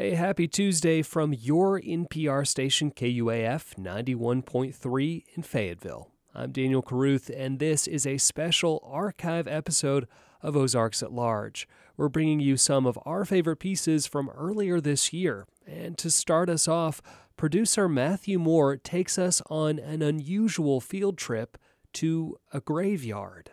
[0.00, 6.12] A happy Tuesday from your NPR station KUAF 91.3 in Fayetteville.
[6.32, 10.06] I'm Daniel Caruth, and this is a special archive episode
[10.40, 11.66] of Ozarks at Large.
[11.96, 15.48] We're bringing you some of our favorite pieces from earlier this year.
[15.66, 17.02] And to start us off,
[17.36, 21.58] producer Matthew Moore takes us on an unusual field trip
[21.94, 23.50] to a graveyard.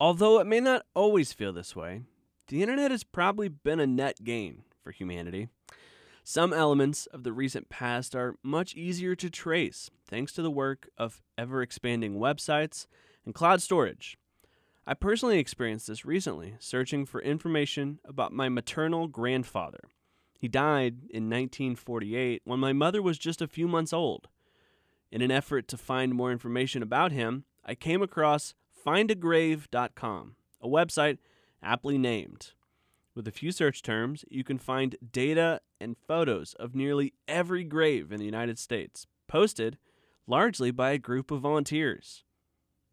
[0.00, 2.02] Although it may not always feel this way,
[2.48, 5.48] the internet has probably been a net gain for humanity.
[6.24, 10.88] Some elements of the recent past are much easier to trace thanks to the work
[10.96, 12.86] of ever expanding websites
[13.24, 14.16] and cloud storage.
[14.86, 19.80] I personally experienced this recently, searching for information about my maternal grandfather.
[20.38, 24.28] He died in 1948 when my mother was just a few months old.
[25.12, 31.18] In an effort to find more information about him, I came across findagrave.com, a website
[31.62, 32.52] aptly named.
[33.14, 38.10] With a few search terms, you can find data and photos of nearly every grave
[38.10, 39.76] in the United States, posted
[40.26, 42.24] largely by a group of volunteers.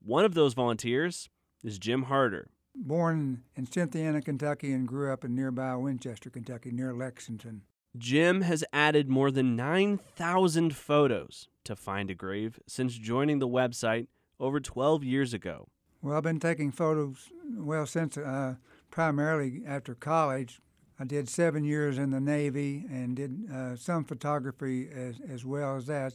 [0.03, 1.30] One of those volunteers
[1.63, 2.49] is Jim Harder.
[2.75, 7.61] Born in Cynthiana, Kentucky, and grew up in nearby Winchester, Kentucky, near Lexington.
[7.97, 14.08] Jim has added more than 9,000 photos to Find a Grave since joining the website
[14.39, 15.69] over 12 years ago.
[16.02, 18.55] Well, I've been taking photos, well, since uh,
[18.91, 20.61] primarily after college.
[20.99, 25.77] I did seven years in the Navy and did uh, some photography as, as well
[25.77, 26.13] as that.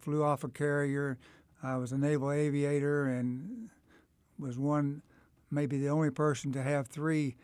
[0.00, 1.18] Flew off a carrier.
[1.62, 3.68] I was a naval aviator and
[4.38, 5.02] was one,
[5.50, 7.36] maybe the only person to have three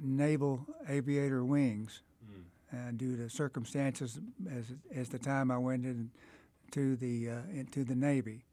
[0.00, 2.42] naval aviator wings mm.
[2.72, 7.94] uh, due to circumstances as, as the time I went into the, uh, into the
[7.94, 8.44] Navy.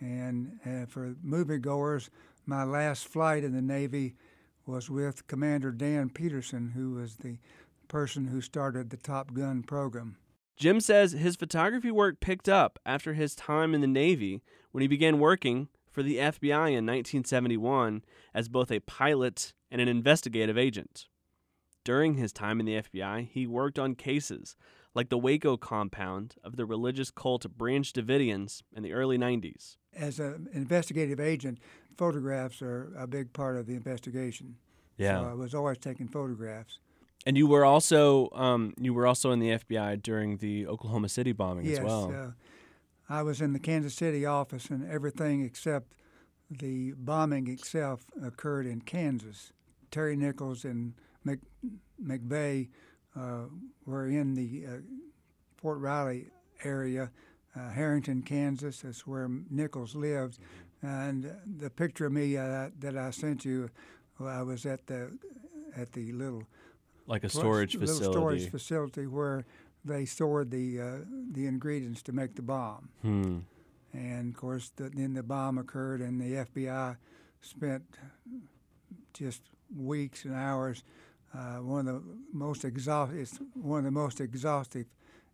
[0.00, 2.10] And uh, for moviegoers,
[2.46, 4.14] my last flight in the Navy
[4.66, 7.38] was with Commander Dan Pedersen, who was the
[7.88, 10.16] person who started the Top Gun program.
[10.56, 14.88] Jim says his photography work picked up after his time in the Navy when he
[14.88, 21.06] began working for the FBI in 1971 as both a pilot and an investigative agent.
[21.84, 24.56] During his time in the FBI, he worked on cases
[24.94, 29.76] like the Waco compound of the religious cult Branch Davidians in the early 90s.
[29.96, 31.58] As an investigative agent,
[31.96, 34.56] photographs are a big part of the investigation.
[34.96, 35.20] Yeah.
[35.20, 36.78] So I was always taking photographs.
[37.24, 41.32] And you were also um, you were also in the FBI during the Oklahoma City
[41.32, 42.12] bombing yes, as well.
[42.12, 42.30] Uh,
[43.08, 45.94] I was in the Kansas City office, and everything except
[46.50, 49.52] the bombing itself occurred in Kansas.
[49.90, 51.38] Terry Nichols and Mc,
[52.02, 52.68] McVeigh
[53.86, 54.76] were in the uh,
[55.56, 56.30] Fort Riley
[56.64, 57.10] area,
[57.56, 58.80] uh, Herington, Kansas.
[58.80, 60.38] That's where Nichols lived.
[60.82, 63.70] And the picture of me uh, that I sent you,
[64.18, 65.16] well, I was at the
[65.76, 66.42] at the little
[67.06, 68.12] like a storage little facility.
[68.12, 69.44] storage facility where
[69.84, 70.98] they stored the uh,
[71.30, 72.88] the ingredients to make the bomb.
[73.02, 73.38] Hmm.
[73.92, 76.96] And of course, the, then the bomb occurred, and the FBI
[77.40, 77.84] spent
[79.12, 79.42] just
[79.74, 80.82] weeks and hours.
[81.34, 84.86] Uh, one of the most exhaustive, it's one of the most exhaustive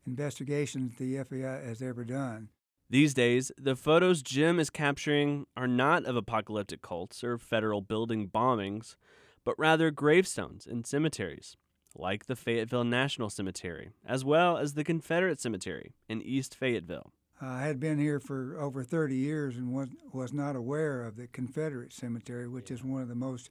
[0.06, 2.48] investigations the FBI has ever done.
[2.91, 8.28] These days, the photos Jim is capturing are not of apocalyptic cults or federal building
[8.28, 8.97] bombings,
[9.44, 11.56] but rather gravestones in cemeteries,
[11.94, 17.12] like the Fayetteville National Cemetery, as well as the Confederate Cemetery in East Fayetteville.
[17.41, 21.26] I had been here for over 30 years and was, was not aware of the
[21.26, 23.50] Confederate Cemetery, which is one of the most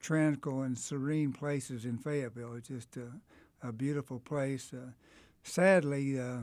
[0.00, 2.54] tranquil and serene places in Fayetteville.
[2.54, 4.72] It's just a, a beautiful place.
[4.72, 4.90] Uh,
[5.42, 6.40] sadly, uh,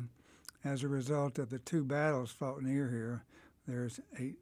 [0.63, 3.23] as a result of the two battles fought near here,
[3.67, 4.33] there's a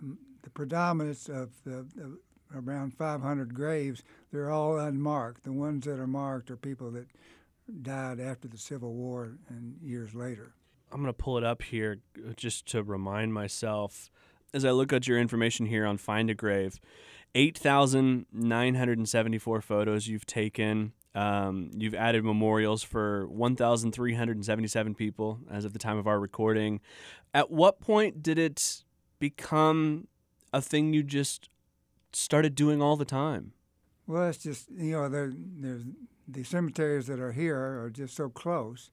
[0.00, 2.18] um, the predominance of the, the,
[2.54, 4.02] around 500 graves.
[4.30, 5.44] They're all unmarked.
[5.44, 7.06] The ones that are marked are people that
[7.82, 10.52] died after the Civil War and years later.
[10.92, 14.10] I'm going to pull it up here uh, just to remind myself
[14.52, 16.78] as I look at your information here on Find a Grave.
[17.34, 20.92] 8,974 photos you've taken.
[21.14, 26.80] Um, you've added memorials for 1,377 people as of the time of our recording.
[27.32, 28.84] At what point did it
[29.18, 30.08] become
[30.52, 31.48] a thing you just
[32.12, 33.52] started doing all the time?
[34.06, 35.84] Well, it's just you know there, there's
[36.28, 38.90] the cemeteries that are here are just so close,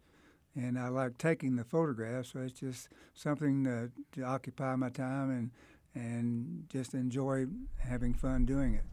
[0.55, 2.33] and I like taking the photographs.
[2.33, 5.51] So it's just something to, to occupy my time and
[5.95, 7.45] and just enjoy
[7.79, 8.83] having fun doing it.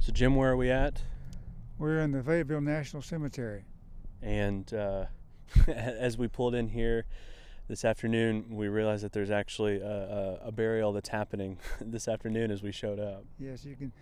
[0.00, 1.02] So, Jim, where are we at?
[1.78, 3.64] We're in the Fayetteville National Cemetery.
[4.20, 5.06] And uh,
[5.66, 7.06] as we pulled in here
[7.68, 12.50] this afternoon, we realized that there's actually a, a, a burial that's happening this afternoon
[12.50, 13.24] as we showed up.
[13.38, 13.92] Yes, you can.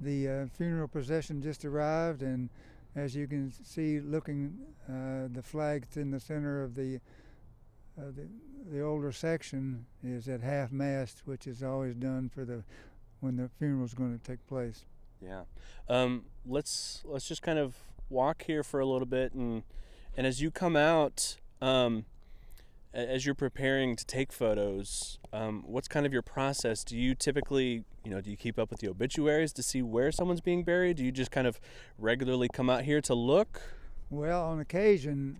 [0.00, 2.48] the uh, funeral procession just arrived, and
[2.96, 4.58] as you can see, looking,
[4.88, 7.00] uh, the flag in the center of the,
[7.98, 8.28] uh, the
[8.70, 12.62] the older section is at half mast, which is always done for the
[13.20, 14.84] when the funeral is going to take place.
[15.20, 15.42] Yeah.
[15.88, 17.74] Um, let's let's just kind of
[18.08, 19.62] walk here for a little bit, and
[20.16, 22.04] and as you come out, um,
[22.92, 26.82] as you're preparing to take photos, um, what's kind of your process?
[26.82, 30.10] Do you typically, you know, do you keep up with the obituaries to see where
[30.10, 30.96] someone's being buried?
[30.96, 31.60] Do you just kind of
[31.98, 33.62] regularly come out here to look?
[34.10, 35.38] Well, on occasion,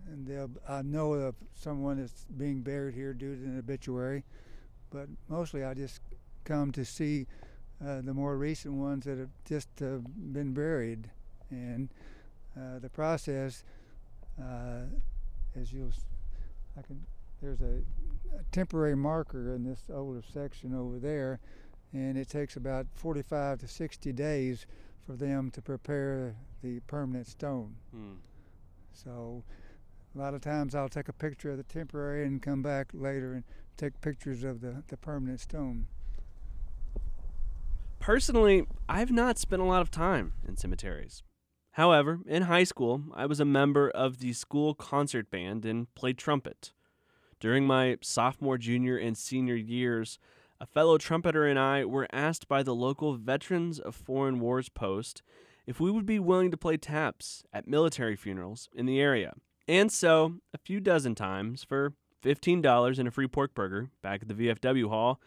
[0.67, 4.23] I know of someone that's being buried here due to an obituary,
[4.89, 5.99] but mostly I just
[6.45, 7.27] come to see
[7.85, 9.97] uh, the more recent ones that have just uh,
[10.31, 11.09] been buried.
[11.49, 11.89] And
[12.55, 13.65] uh, the process,
[14.41, 14.83] uh,
[15.59, 15.91] as you'll,
[16.77, 17.05] I can
[17.41, 17.81] there's a,
[18.37, 21.39] a temporary marker in this older section over there,
[21.93, 24.65] and it takes about 45 to 60 days
[25.05, 27.75] for them to prepare the permanent stone.
[27.91, 28.13] Hmm.
[28.93, 29.43] So
[30.15, 33.33] a lot of times I'll take a picture of the temporary and come back later
[33.33, 33.43] and
[33.77, 35.87] take pictures of the, the permanent stone.
[37.99, 41.23] Personally, I've not spent a lot of time in cemeteries.
[41.75, 46.17] However, in high school, I was a member of the school concert band and played
[46.17, 46.73] trumpet.
[47.41, 50.19] During my sophomore, junior, and senior years,
[50.59, 55.23] a fellow trumpeter and I were asked by the local Veterans of Foreign Wars post
[55.65, 59.33] if we would be willing to play taps at military funerals in the area.
[59.67, 61.93] And so, a few dozen times, for
[62.23, 65.19] $15 and a free pork burger back at the VFW hall,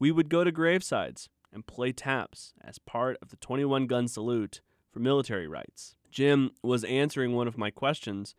[0.00, 4.60] we would go to gravesides and play taps as part of the 21 gun salute
[4.90, 5.94] for military rites.
[6.10, 8.34] Jim was answering one of my questions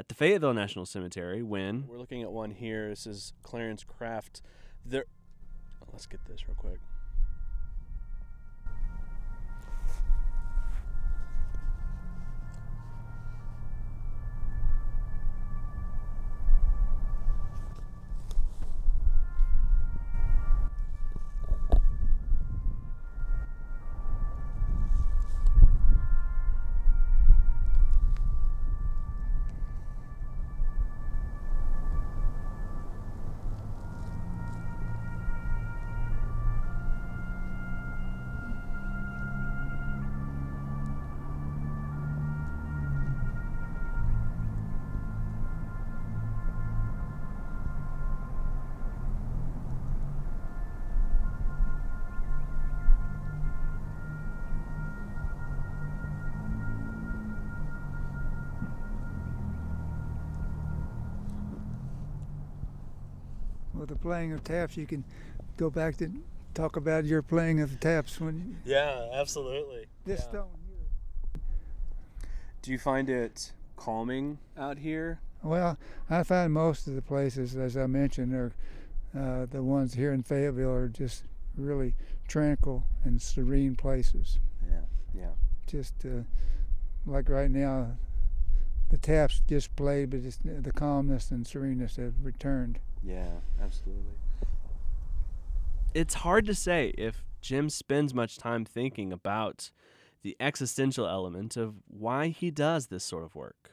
[0.00, 2.88] at the Fayetteville National Cemetery when we're looking at one here.
[2.88, 4.40] This is Clarence Craft.
[4.86, 5.04] There,
[5.92, 6.78] let's get this real quick.
[64.10, 65.04] Playing of taps, you can
[65.56, 66.10] go back to
[66.52, 68.56] talk about your playing of the taps when.
[68.64, 69.86] You, yeah, absolutely.
[70.04, 70.28] This yeah.
[70.30, 71.40] stone here.
[72.60, 75.20] Do you find it calming out here?
[75.44, 75.78] Well,
[76.10, 78.52] I find most of the places, as I mentioned, are
[79.16, 81.22] uh, the ones here in Fayetteville are just
[81.56, 81.94] really
[82.26, 84.40] tranquil and serene places.
[84.68, 84.80] Yeah,
[85.16, 85.30] yeah.
[85.68, 86.24] Just uh,
[87.06, 87.92] like right now,
[88.88, 92.80] the taps just played, but just the calmness and sereneness have returned.
[93.02, 93.30] Yeah,
[93.62, 94.14] absolutely.
[95.94, 99.70] It's hard to say if Jim spends much time thinking about
[100.22, 103.72] the existential element of why he does this sort of work.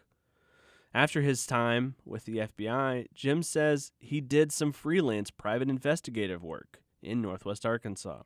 [0.94, 6.82] After his time with the FBI, Jim says he did some freelance private investigative work
[7.04, 8.24] in Northwest Arkansas.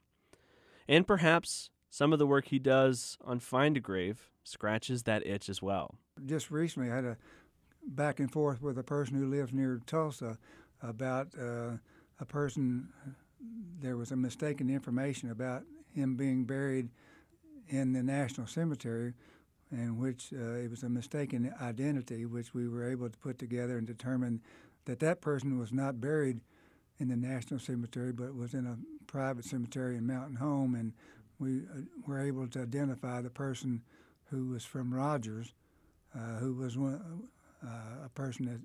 [0.88, 5.50] And perhaps some of the work he does on Find a Grave scratches that itch
[5.50, 5.96] as well.
[6.26, 7.18] Just recently, I had a
[7.86, 10.38] back and forth with a person who lives near Tulsa
[10.82, 11.72] about uh,
[12.20, 12.88] a person.
[13.82, 16.90] There was a mistaken information about him being buried
[17.70, 19.14] in the National Cemetery,
[19.72, 23.78] in which uh, it was a mistaken identity, which we were able to put together
[23.78, 24.42] and determine
[24.86, 26.42] that that person was not buried
[27.00, 30.94] in the National Cemetery, but was in a private cemetery in Mountain Home, and
[31.40, 33.82] we uh, were able to identify the person
[34.26, 35.54] who was from Rogers,
[36.16, 37.24] uh, who was one,
[37.66, 38.60] uh, a person that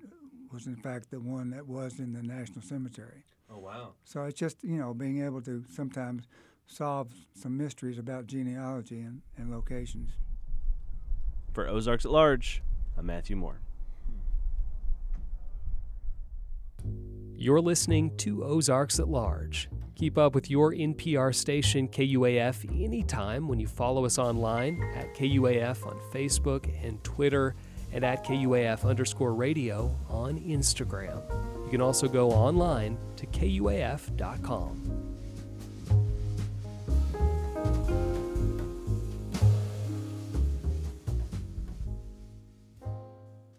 [0.51, 3.23] was in fact the one that was in the National Cemetery.
[3.49, 3.93] Oh wow!
[4.03, 6.27] So it's just you know being able to sometimes
[6.67, 10.11] solve some mysteries about genealogy and, and locations.
[11.53, 12.61] For Ozarks at Large,
[12.97, 13.61] I'm Matthew Moore.
[17.35, 19.69] You're listening to Ozarks at Large.
[19.95, 25.85] Keep up with your NPR station KUAF anytime when you follow us online at KUAF
[25.87, 27.55] on Facebook and Twitter
[27.91, 31.21] and at KUAF underscore radio on Instagram.
[31.65, 34.97] You can also go online to KUAF.com.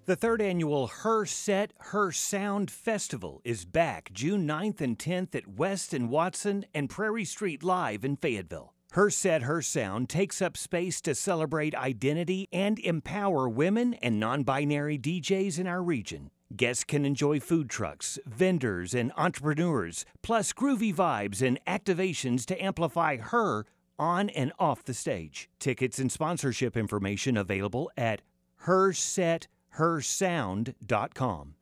[0.08, 5.46] The third annual Her Set, Her Sound Festival is back June 9th and 10th at
[5.46, 8.72] West and Watson and Prairie Street Live in Fayetteville.
[8.92, 14.44] Her Set, Her Sound takes up space to celebrate identity and empower women and non
[14.44, 16.30] binary DJs in our region.
[16.56, 23.18] Guests can enjoy food trucks, vendors, and entrepreneurs, plus groovy vibes and activations to amplify
[23.18, 23.66] her
[23.98, 25.50] on and off the stage.
[25.58, 28.22] Tickets and sponsorship information available at
[28.64, 31.54] hersethersound.com.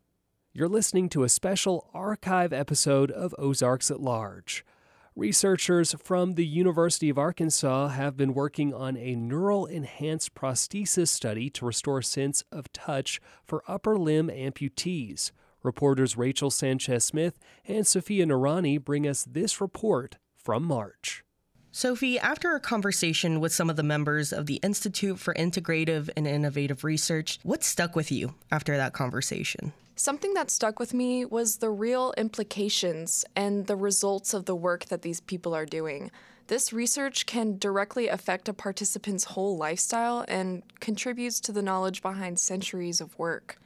[0.53, 4.65] You're listening to a special archive episode of Ozarks at Large.
[5.19, 11.49] Researchers from the University of Arkansas have been working on a neural enhanced prosthesis study
[11.49, 15.31] to restore sense of touch for upper limb amputees.
[15.63, 21.25] Reporters Rachel Sanchez Smith and Sophia Narani bring us this report from March.
[21.73, 26.27] Sophie, after a conversation with some of the members of the Institute for Integrative and
[26.27, 29.73] Innovative Research, what stuck with you after that conversation?
[29.99, 34.85] Something that stuck with me was the real implications and the results of the work
[34.87, 36.11] that these people are doing.
[36.49, 42.39] This research can directly affect a participant's whole lifestyle and contributes to the knowledge behind
[42.39, 43.59] centuries of work.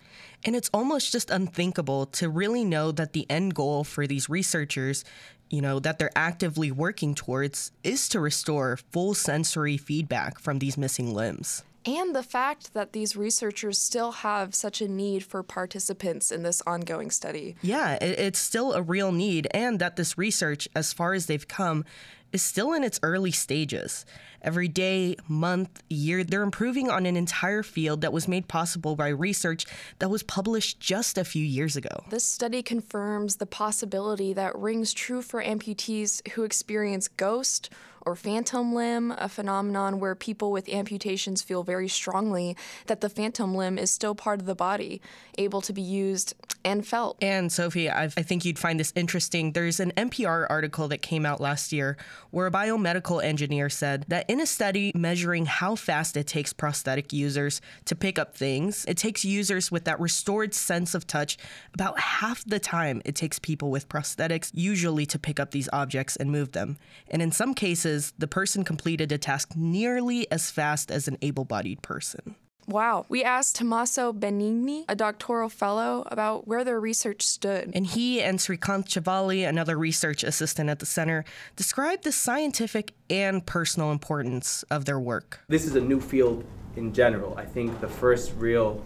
[0.45, 5.05] And it's almost just unthinkable to really know that the end goal for these researchers,
[5.51, 10.79] you know, that they're actively working towards is to restore full sensory feedback from these
[10.79, 16.31] missing limbs and the fact that these researchers still have such a need for participants
[16.31, 17.57] in this ongoing study.
[17.63, 21.85] Yeah, it's still a real need, and that this research, as far as they've come,
[22.33, 24.05] is still in its early stages.
[24.43, 29.09] Every day, month, year, they're improving on an entire field that was made possible by
[29.09, 29.67] research
[29.99, 32.05] that was published just a few years ago.
[32.09, 37.71] This study confirms the possibility that rings true for amputees who experience ghost
[38.07, 42.57] or phantom limb, a phenomenon where people with amputations feel very strongly
[42.87, 45.03] that the phantom limb is still part of the body,
[45.37, 47.17] able to be used and felt.
[47.23, 49.53] And Sophie, I've, i think you'd find this interesting.
[49.53, 51.97] There's an NPR article that came out last year
[52.31, 57.13] where a biomedical engineer said that in a study measuring how fast it takes prosthetic
[57.13, 61.37] users to pick up things, it takes users with that restored sense of touch
[61.75, 66.17] about half the time it takes people with prosthetics usually to pick up these objects
[66.17, 66.77] and move them.
[67.09, 71.45] And in some cases, the person completed a task nearly as fast as an able
[71.45, 72.37] bodied person.
[72.71, 73.05] Wow.
[73.09, 77.73] We asked Tommaso Benigni, a doctoral fellow, about where their research stood.
[77.75, 81.25] And he and Srikant Chivalli, another research assistant at the center,
[81.57, 85.41] described the scientific and personal importance of their work.
[85.49, 86.45] This is a new field
[86.77, 87.37] in general.
[87.37, 88.83] I think the first real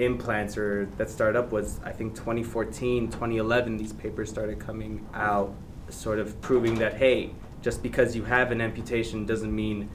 [0.00, 5.54] implants or that started up was I think 2014, 2011 these papers started coming out
[5.88, 7.30] sort of proving that hey,
[7.62, 9.88] just because you have an amputation doesn't mean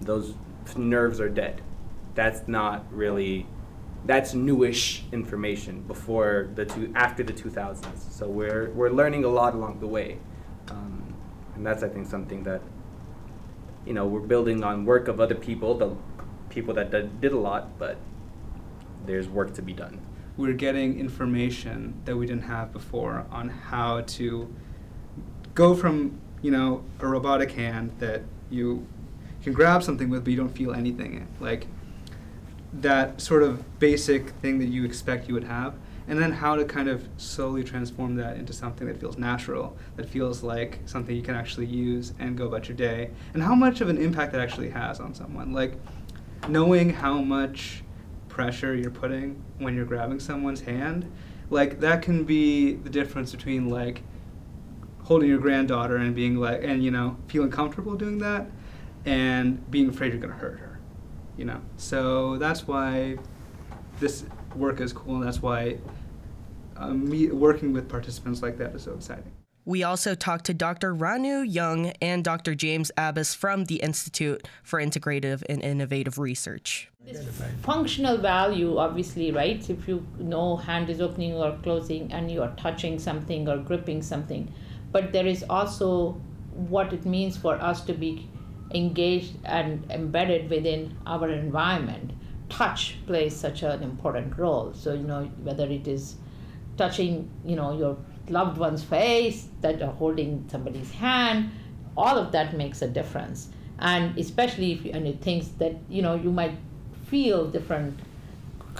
[0.00, 0.34] those
[0.76, 1.62] nerves are dead
[2.16, 3.46] that's not really
[4.06, 8.10] that's newish information before the two after the 2000s.
[8.10, 10.18] So we're we're learning a lot along the way,
[10.70, 11.14] um,
[11.54, 12.62] and that's I think something that
[13.84, 15.94] you know we're building on work of other people, the
[16.48, 17.98] people that did, did a lot, but
[19.04, 20.00] there's work to be done.
[20.36, 24.52] We're getting information that we didn't have before on how to
[25.54, 28.86] go from you know a robotic hand that you
[29.42, 31.66] can grab something with but you don't feel anything like
[32.80, 35.74] that sort of basic thing that you expect you would have,
[36.08, 40.08] and then how to kind of slowly transform that into something that feels natural, that
[40.08, 43.80] feels like something you can actually use and go about your day, and how much
[43.80, 45.52] of an impact that actually has on someone.
[45.52, 45.74] Like
[46.48, 47.82] knowing how much
[48.28, 51.10] pressure you're putting when you're grabbing someone's hand,
[51.50, 54.02] like that can be the difference between like
[55.02, 58.46] holding your granddaughter and being like, and you know, feeling comfortable doing that,
[59.04, 60.65] and being afraid you're gonna hurt her
[61.36, 61.60] you know.
[61.76, 63.18] So that's why
[64.00, 64.24] this
[64.54, 65.78] work is cool, and that's why
[66.76, 69.32] uh, me working with participants like that is so exciting.
[69.64, 70.94] We also talked to Dr.
[70.94, 72.54] Ranu Jung and Dr.
[72.54, 76.88] James Abbas from the Institute for Integrative and Innovative Research.
[77.04, 77.26] This
[77.62, 79.68] functional value, obviously, right?
[79.68, 84.02] If you know hand is opening or closing and you are touching something or gripping
[84.02, 84.52] something,
[84.92, 86.12] but there is also
[86.52, 88.28] what it means for us to be
[88.74, 92.12] engaged and embedded within our environment,
[92.48, 94.72] touch plays such an important role.
[94.74, 96.16] So, you know, whether it is
[96.76, 97.96] touching, you know, your
[98.28, 101.50] loved one's face, that you're holding somebody's hand,
[101.96, 103.48] all of that makes a difference.
[103.78, 106.56] And especially if you, and it thinks that, you know, you might
[107.06, 107.98] feel different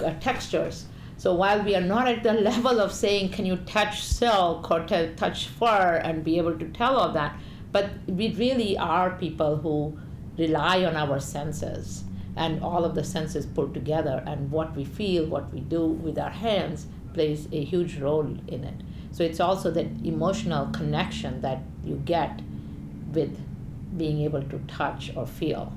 [0.03, 0.85] uh, textures.
[1.17, 4.85] So while we are not at the level of saying, can you touch silk or
[4.85, 7.37] t- touch fur and be able to tell all that,
[7.71, 9.97] but we really are people who
[10.37, 12.03] rely on our senses
[12.35, 16.19] and all of the senses put together, and what we feel, what we do with
[16.19, 18.75] our hands plays a huge role in it.
[19.11, 22.41] So it's also that emotional connection that you get
[23.11, 23.39] with
[23.97, 25.73] being able to touch or feel,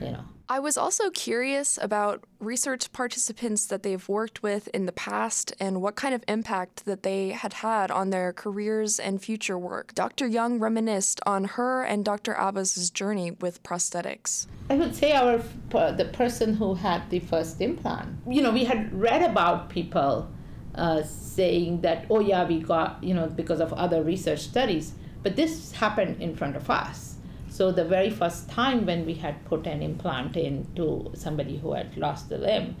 [0.00, 0.24] you know.
[0.46, 5.80] I was also curious about research participants that they've worked with in the past and
[5.80, 9.94] what kind of impact that they had had on their careers and future work.
[9.94, 10.26] Dr.
[10.26, 12.34] Jung reminisced on her and Dr.
[12.34, 14.46] Abbas's journey with prosthetics.
[14.68, 15.38] I would say our
[15.70, 18.10] the person who had the first implant.
[18.28, 20.28] You know, we had read about people
[20.74, 25.36] uh, saying that, oh yeah, we got you know because of other research studies, but
[25.36, 27.13] this happened in front of us
[27.54, 31.96] so the very first time when we had put an implant into somebody who had
[31.96, 32.74] lost a limb,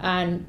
[0.00, 0.46] and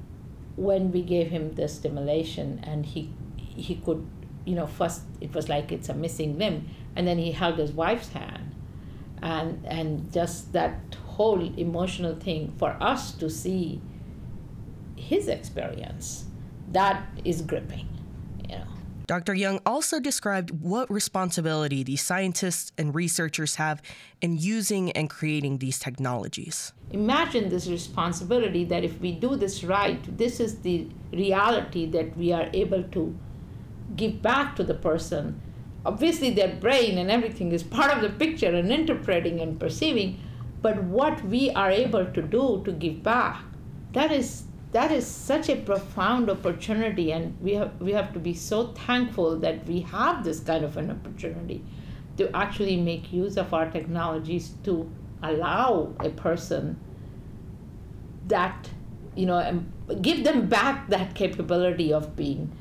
[0.56, 4.04] when we gave him the stimulation and he he could
[4.46, 7.72] you know first it was like it's a missing limb and then he held his
[7.72, 8.56] wife's hand
[9.22, 13.80] and and just that whole emotional thing for us to see
[14.96, 16.26] his experience
[16.72, 17.91] that is gripping
[19.08, 19.34] Dr.
[19.34, 23.82] Jung also described what responsibility these scientists and researchers have
[24.22, 26.74] in using and creating these technologies.
[26.92, 32.32] Imagine this responsibility that if we do this right, this is the reality that we
[32.32, 33.18] are able to
[33.96, 35.42] give back to the person.
[35.86, 40.20] Obviously, their brain and everything is part of the picture and interpreting and perceiving,
[40.62, 43.44] but what we are able to do to give back,
[43.94, 48.34] that is that is such a profound opportunity and we have we have to be
[48.34, 51.64] so thankful that we have this kind of an opportunity
[52.18, 54.90] to actually make use of our technologies to
[55.24, 56.80] allow a person
[58.28, 58.70] that
[59.16, 59.64] you know
[60.02, 62.52] give them back that capability of being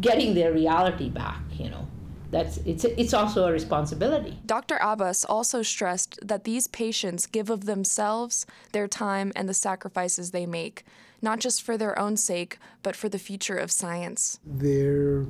[0.00, 1.86] getting their reality back you know
[2.34, 4.38] that's it's it's also a responsibility.
[4.44, 4.76] Dr.
[4.80, 10.46] Abbas also stressed that these patients give of themselves, their time, and the sacrifices they
[10.46, 10.84] make
[11.24, 14.38] not just for their own sake, but for the future of science.
[14.44, 15.24] Their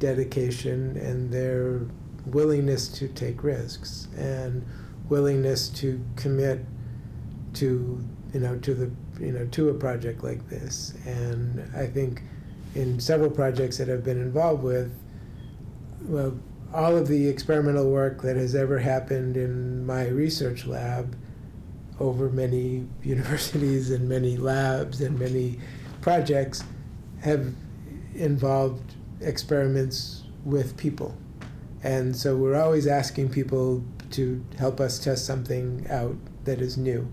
[0.00, 1.82] dedication and their
[2.26, 4.66] willingness to take risks and
[5.08, 6.64] willingness to commit
[7.54, 8.90] to you know to the
[9.24, 12.22] you know to a project like this and i think
[12.74, 14.92] in several projects that i've been involved with
[16.04, 16.38] well
[16.72, 21.16] all of the experimental work that has ever happened in my research lab
[21.98, 25.58] over many universities and many labs and many
[26.00, 26.64] projects
[27.22, 27.52] have
[28.14, 31.16] involved experiments with people.
[31.82, 37.10] And so we're always asking people to help us test something out that is new.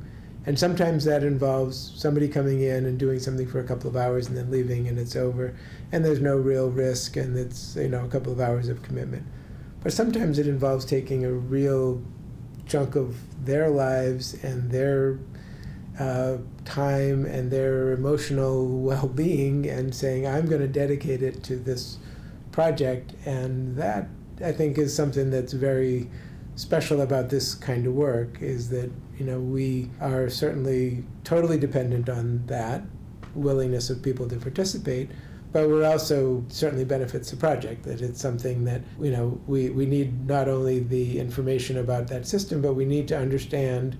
[0.47, 4.27] And sometimes that involves somebody coming in and doing something for a couple of hours
[4.27, 5.53] and then leaving and it's over
[5.91, 9.25] and there's no real risk and it's you know a couple of hours of commitment.
[9.83, 12.01] But sometimes it involves taking a real
[12.65, 15.19] chunk of their lives and their
[15.99, 21.57] uh, time and their emotional well being and saying, I'm going to dedicate it to
[21.57, 21.97] this
[22.51, 23.13] project.
[23.25, 24.07] And that,
[24.43, 26.09] I think, is something that's very
[26.55, 32.09] special about this kind of work is that, you know, we are certainly totally dependent
[32.09, 32.83] on that
[33.35, 35.09] willingness of people to participate
[35.51, 39.85] but we're also certainly benefits the project that it's something that you know we, we
[39.85, 43.97] need not only the information about that system but we need to understand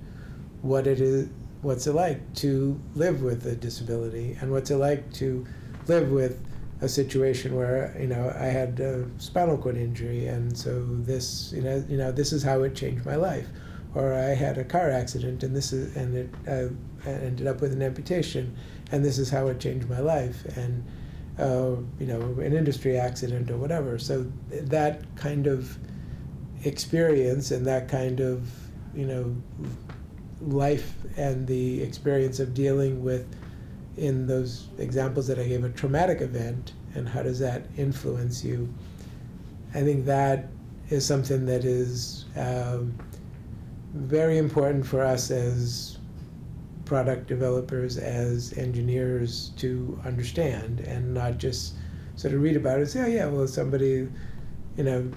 [0.62, 1.30] what it is
[1.62, 5.46] what's it like to live with a disability and what's it like to
[5.88, 6.44] live with
[6.82, 11.62] a situation where you know I had a spinal cord injury and so this you
[11.62, 13.48] know you know this is how it changed my life
[13.96, 17.74] or I had a car accident and this is and it uh, ended up with
[17.74, 18.56] an amputation
[18.92, 20.84] and this is how it changed my life and
[21.40, 24.00] uh, you know, an industry accident or whatever.
[24.00, 25.78] So that kind of
[26.64, 28.50] experience and that kind of,
[28.96, 29.36] you know,
[30.42, 33.28] life and the experience of dealing with,
[33.98, 38.74] in those examples that I gave, a traumatic event and how does that influence you?
[39.74, 40.48] I think that
[40.90, 42.98] is something that is um,
[43.98, 45.98] very important for us as
[46.86, 51.76] product developers as engineers to understand and not just
[52.16, 54.08] sort of read about it and say, oh, yeah, well, somebody,
[54.78, 55.12] you know,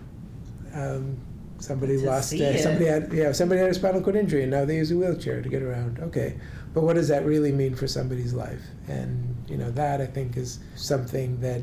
[0.75, 1.17] um,
[1.59, 4.77] somebody lost, uh, somebody had, yeah, somebody had a spinal cord injury and now they
[4.77, 5.99] use a wheelchair to get around.
[6.01, 6.39] Okay,
[6.75, 8.63] but what does that really mean for somebody's life?
[8.89, 11.63] And you know, that I think is something that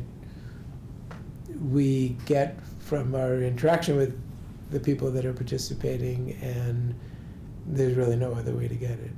[1.72, 4.20] we get from our interaction with
[4.72, 6.94] the people that are participating, and
[7.68, 9.12] there's really no other way to get it.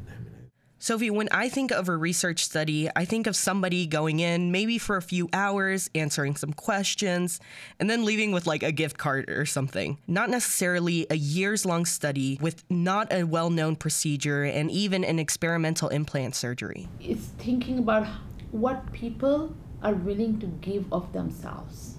[0.82, 4.78] Sophie, when I think of a research study, I think of somebody going in maybe
[4.78, 7.42] for a few hours, answering some questions,
[7.82, 9.98] and then leaving with like a gift card or something.
[10.08, 15.20] Not necessarily a years long study with not a well known procedure and even an
[15.20, 16.88] experimental implant surgery.
[17.02, 18.08] It's thinking about
[18.52, 21.98] what people are willing to give of themselves.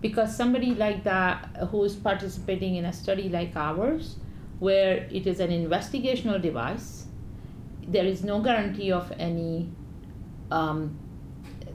[0.00, 4.18] Because somebody like that who is participating in a study like ours,
[4.62, 7.06] where it is an investigational device,
[7.88, 9.68] there is no guarantee of any
[10.52, 10.96] um,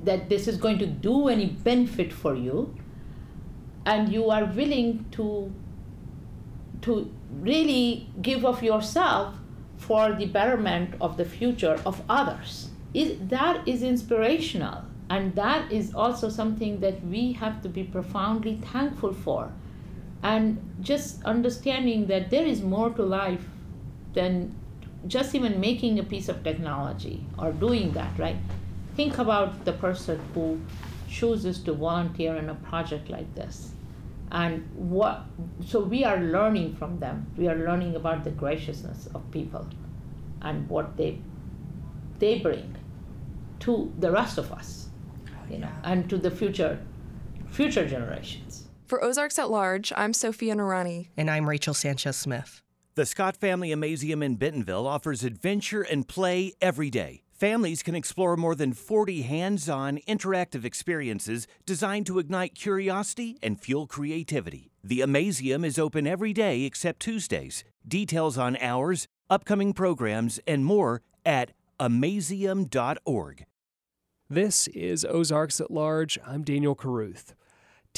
[0.05, 2.73] that this is going to do any benefit for you.
[3.85, 5.53] And you are willing to
[6.83, 9.35] to really give of yourself
[9.75, 12.69] for the betterment of the future of others.
[12.93, 18.55] Is that is inspirational and that is also something that we have to be profoundly
[18.71, 19.51] thankful for
[20.23, 23.45] and just understanding that there is more to life
[24.13, 24.55] than
[25.07, 28.37] just even making a piece of technology or doing that, right?
[28.95, 30.59] Think about the person who
[31.07, 33.71] chooses to volunteer in a project like this.
[34.31, 35.23] And what,
[35.65, 37.27] so we are learning from them.
[37.37, 39.67] We are learning about the graciousness of people
[40.41, 41.19] and what they,
[42.19, 42.75] they bring
[43.59, 44.89] to the rest of us,
[45.29, 46.79] oh, you know, and to the future,
[47.49, 48.66] future generations.
[48.87, 51.09] For Ozarks at Large, I'm Sophia Narani.
[51.17, 52.61] And I'm Rachel Sanchez Smith.
[52.95, 57.23] The Scott Family Amazium in Bentonville offers adventure and play every day.
[57.33, 63.59] Families can explore more than 40 hands on interactive experiences designed to ignite curiosity and
[63.59, 64.71] fuel creativity.
[64.81, 67.65] The Amazium is open every day except Tuesdays.
[67.85, 73.45] Details on hours, upcoming programs, and more at amazium.org.
[74.29, 76.17] This is Ozarks at Large.
[76.25, 77.35] I'm Daniel Caruth.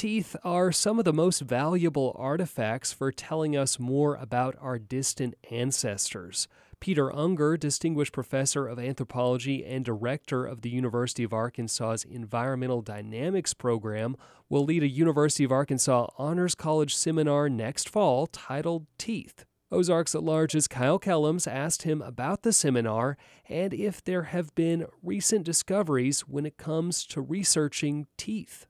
[0.00, 5.34] Teeth are some of the most valuable artifacts for telling us more about our distant
[5.50, 6.48] ancestors.
[6.80, 13.52] Peter Ungar, Distinguished Professor of Anthropology and Director of the University of Arkansas's Environmental Dynamics
[13.52, 14.16] Program,
[14.48, 19.44] will lead a University of Arkansas Honors College seminar next fall titled Teeth.
[19.70, 23.18] Ozarks at Large's Kyle Kellums asked him about the seminar
[23.50, 28.66] and if there have been recent discoveries when it comes to researching teeth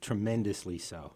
[0.00, 1.14] tremendously so.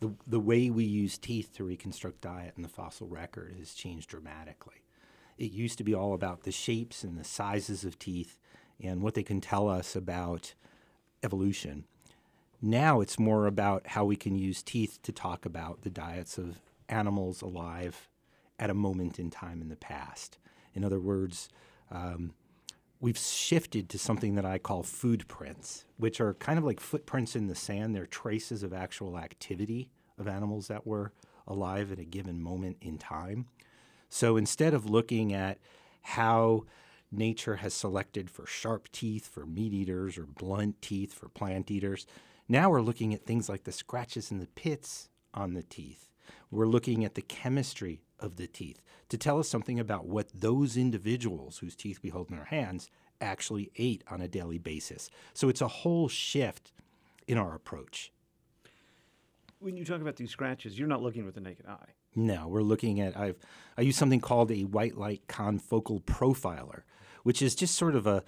[0.00, 4.10] The, the way we use teeth to reconstruct diet in the fossil record has changed
[4.10, 4.82] dramatically.
[5.38, 8.38] It used to be all about the shapes and the sizes of teeth
[8.82, 10.54] and what they can tell us about
[11.22, 11.84] evolution.
[12.60, 16.60] Now it's more about how we can use teeth to talk about the diets of
[16.88, 18.08] animals alive
[18.58, 20.38] at a moment in time in the past.
[20.74, 21.48] In other words,
[21.90, 22.32] um,
[23.00, 27.36] we've shifted to something that I call food prints, which are kind of like footprints
[27.36, 27.94] in the sand.
[27.94, 31.12] They're traces of actual activity of animals that were
[31.46, 33.46] alive at a given moment in time.
[34.08, 35.58] So instead of looking at
[36.02, 36.64] how
[37.12, 42.06] nature has selected for sharp teeth for meat eaters or blunt teeth for plant eaters,
[42.48, 46.10] now we're looking at things like the scratches and the pits on the teeth.
[46.50, 50.76] We're looking at the chemistry of the teeth to tell us something about what those
[50.76, 55.10] individuals whose teeth we hold in our hands actually ate on a daily basis.
[55.32, 56.72] So it's a whole shift
[57.26, 58.12] in our approach.
[59.58, 61.92] When you talk about these scratches, you're not looking with the naked eye.
[62.14, 63.38] No, we're looking at I've
[63.76, 66.82] I use something called a white light confocal profiler,
[67.22, 68.24] which is just sort of a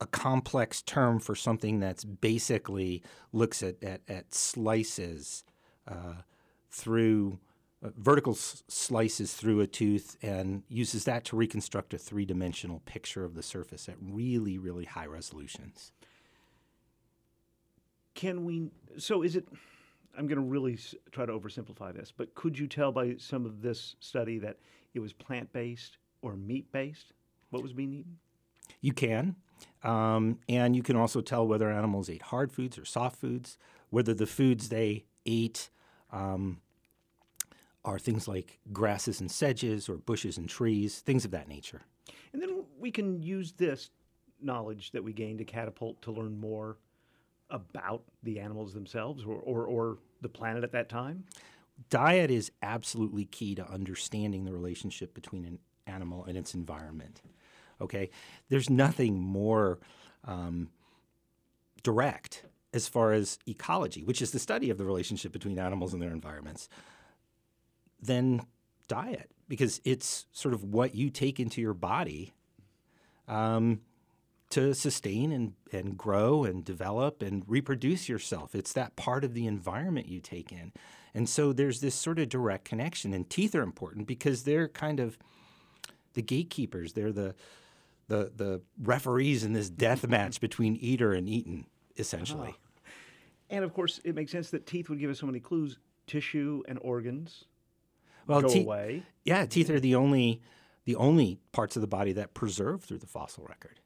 [0.00, 5.44] a complex term for something that's basically looks at at, at slices
[5.88, 6.22] uh,
[6.70, 7.38] through
[7.82, 12.80] uh, vertical s- slices through a tooth and uses that to reconstruct a three dimensional
[12.80, 15.92] picture of the surface at really, really high resolutions.
[18.14, 18.70] Can we?
[18.98, 19.46] So is it?
[20.18, 23.46] I'm going to really s- try to oversimplify this, but could you tell by some
[23.46, 24.58] of this study that
[24.92, 27.12] it was plant based or meat based?
[27.50, 28.18] What was being eaten?
[28.80, 29.36] You can.
[29.82, 33.58] Um, and you can also tell whether animals ate hard foods or soft foods,
[33.90, 35.70] whether the foods they ate
[36.12, 36.60] um,
[37.84, 41.82] are things like grasses and sedges or bushes and trees, things of that nature.
[42.32, 43.90] And then we can use this
[44.42, 46.78] knowledge that we gain to catapult to learn more
[47.50, 51.24] about the animals themselves or, or, or the planet at that time?
[51.88, 57.22] Diet is absolutely key to understanding the relationship between an animal and its environment.
[57.80, 58.10] Okay,
[58.50, 59.78] there's nothing more
[60.24, 60.68] um,
[61.82, 66.02] direct as far as ecology, which is the study of the relationship between animals and
[66.02, 66.68] their environments,
[68.02, 68.42] than
[68.88, 72.32] diet, because it's sort of what you take into your body
[73.28, 73.80] um,
[74.50, 78.54] to sustain and, and grow and develop and reproduce yourself.
[78.54, 80.72] It's that part of the environment you take in.
[81.14, 83.12] And so there's this sort of direct connection.
[83.12, 85.16] And teeth are important because they're kind of
[86.14, 86.92] the gatekeepers.
[86.92, 87.34] They're the
[88.08, 92.54] the the referees in this death match between eater and eaten, essentially.
[92.54, 92.90] Ah.
[93.50, 95.78] And of course, it makes sense that teeth would give us so many clues.
[96.06, 97.44] Tissue and organs
[98.26, 99.02] Well, go te- away.
[99.24, 100.40] Yeah, teeth are the only
[100.84, 103.80] the only parts of the body that preserve through the fossil record.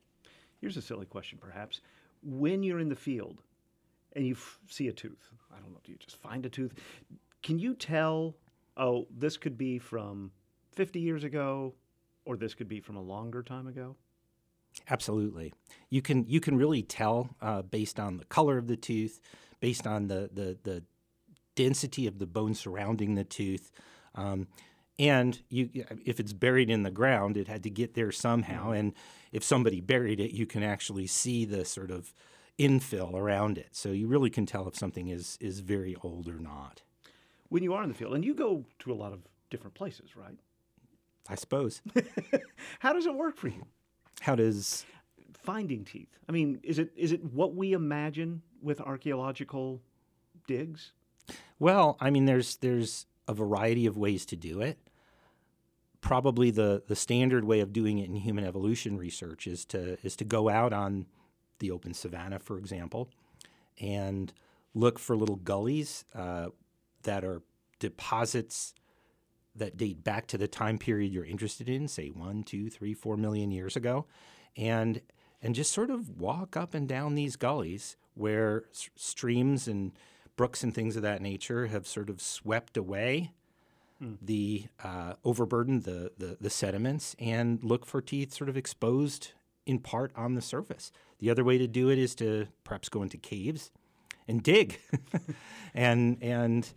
[0.61, 1.81] Here's a silly question, perhaps.
[2.23, 3.43] When you're in the field
[4.15, 6.73] and you f- see a tooth, I don't know, do you just find a tooth?
[7.43, 8.37] Can you tell,
[8.77, 10.31] oh, this could be from
[10.73, 11.75] 50 years ago
[12.25, 13.97] or this could be from a longer time ago?
[14.91, 15.53] Absolutely,
[15.91, 19.21] you can you can really tell uh, based on the color of the tooth,
[19.61, 20.83] based on the the, the
[21.55, 23.71] density of the bone surrounding the tooth,
[24.15, 24.47] um,
[24.99, 25.69] and you
[26.05, 28.71] if it's buried in the ground, it had to get there somehow.
[28.71, 28.93] And
[29.33, 32.15] if somebody buried it, you can actually see the sort of
[32.59, 33.69] infill around it.
[33.73, 36.83] So you really can tell if something is is very old or not.
[37.49, 40.17] When you are in the field, and you go to a lot of different places,
[40.17, 40.39] right?
[41.29, 41.83] I suppose.
[42.81, 43.67] How does it work for you?
[44.21, 44.85] How does
[45.33, 46.19] finding teeth?
[46.29, 49.83] I mean, is it is it what we imagine with archaeological
[50.47, 50.93] digs?
[51.59, 54.79] Well, I mean, there's there's a variety of ways to do it.
[56.01, 60.17] Probably the the standard way of doing it in human evolution research is to is
[60.17, 61.07] to go out on
[61.61, 63.09] the open savanna, for example,
[63.81, 64.33] and
[64.75, 66.49] look for little gullies uh,
[67.05, 67.43] that are
[67.79, 68.75] deposits
[69.57, 73.17] that date back to the time period you're interested in, say one, two, three, four
[73.17, 74.07] million years ago,
[74.57, 75.01] and
[75.41, 79.93] and just sort of walk up and down these gullies where s- streams and
[80.37, 83.33] brooks and things of that nature have sort of swept away
[84.21, 89.33] the uh, overburdened the, the the sediments and look for teeth sort of exposed
[89.67, 90.93] in part on the surface.
[91.19, 93.71] The other way to do it is to perhaps go into caves
[94.29, 94.79] and dig,
[95.75, 96.69] and and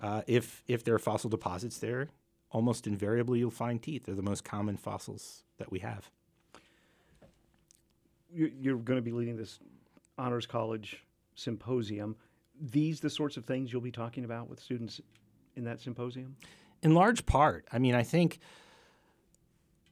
[0.00, 2.08] uh, if if there are fossil deposits there,
[2.50, 4.06] almost invariably you'll find teeth.
[4.06, 6.10] They're the most common fossils that we have.
[8.32, 9.60] You're, you're going to be leading this
[10.18, 11.04] honors college
[11.36, 12.16] symposium.
[12.60, 15.00] These the sorts of things you'll be talking about with students
[15.56, 16.36] in that symposium.
[16.82, 18.38] In large part, I mean, I think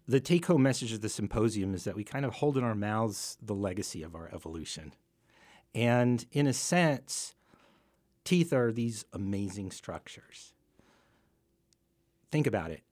[0.07, 2.75] the take home message of the symposium is that we kind of hold in our
[2.75, 4.95] mouths the legacy of our evolution.
[5.75, 7.35] And in a sense,
[8.25, 10.53] teeth are these amazing structures.
[12.31, 12.83] Think about it.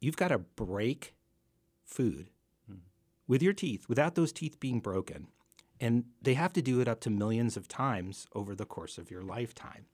[0.00, 1.14] You've got to break
[1.84, 2.30] food
[2.68, 2.78] hmm.
[3.26, 5.28] with your teeth without those teeth being broken.
[5.80, 9.10] And they have to do it up to millions of times over the course of
[9.10, 9.86] your lifetime.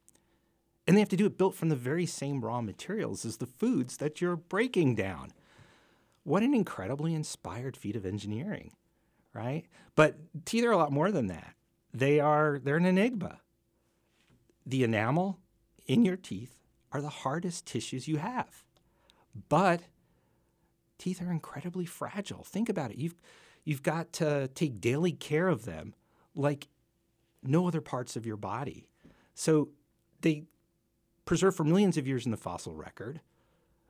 [0.86, 3.46] And they have to do it built from the very same raw materials as the
[3.46, 5.32] foods that you're breaking down.
[6.24, 8.72] What an incredibly inspired feat of engineering,
[9.32, 9.64] right?
[9.94, 11.54] But teeth are a lot more than that.
[11.92, 13.40] They are they're an enigma.
[14.64, 15.38] The enamel
[15.86, 16.58] in your teeth
[16.92, 18.64] are the hardest tissues you have.
[19.48, 19.82] But
[20.98, 22.44] teeth are incredibly fragile.
[22.44, 22.98] Think about it.
[22.98, 23.16] You've
[23.64, 25.94] you've got to take daily care of them
[26.34, 26.68] like
[27.42, 28.86] no other parts of your body.
[29.34, 29.70] So
[30.20, 30.44] they
[31.24, 33.20] preserve for millions of years in the fossil record,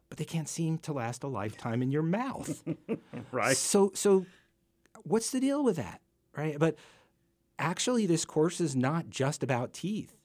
[0.09, 2.63] but they can't seem to last a lifetime in your mouth.
[3.31, 3.57] Right.
[3.57, 4.27] So so
[5.05, 6.03] what's the deal with that?
[6.37, 6.59] Right?
[6.59, 6.77] But
[7.59, 10.17] actually this course is not just about teeth.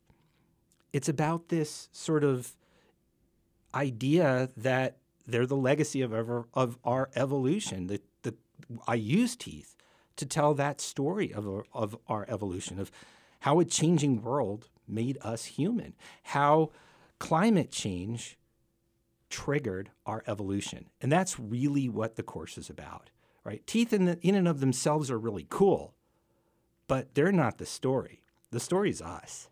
[0.91, 2.53] It's about this sort of
[3.73, 7.87] idea that they're the legacy of ever, of our evolution.
[7.87, 8.01] The,
[8.87, 9.75] I use teeth
[10.17, 12.91] to tell that story of, our- of our evolution, of
[13.41, 15.93] how a changing world made us human,
[16.23, 16.71] how
[17.19, 18.37] climate change
[19.29, 20.85] triggered our evolution.
[21.01, 23.09] And that's really what the course is about,
[23.43, 23.65] right?
[23.67, 25.93] Teeth in, the, in and of themselves are really cool,
[26.87, 28.21] but they're not the story.
[28.51, 29.49] The story is us.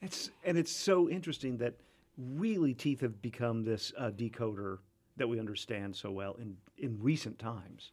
[0.00, 1.74] It's and it's so interesting that
[2.18, 4.78] really teeth have become this uh, decoder
[5.16, 7.92] that we understand so well in in recent times.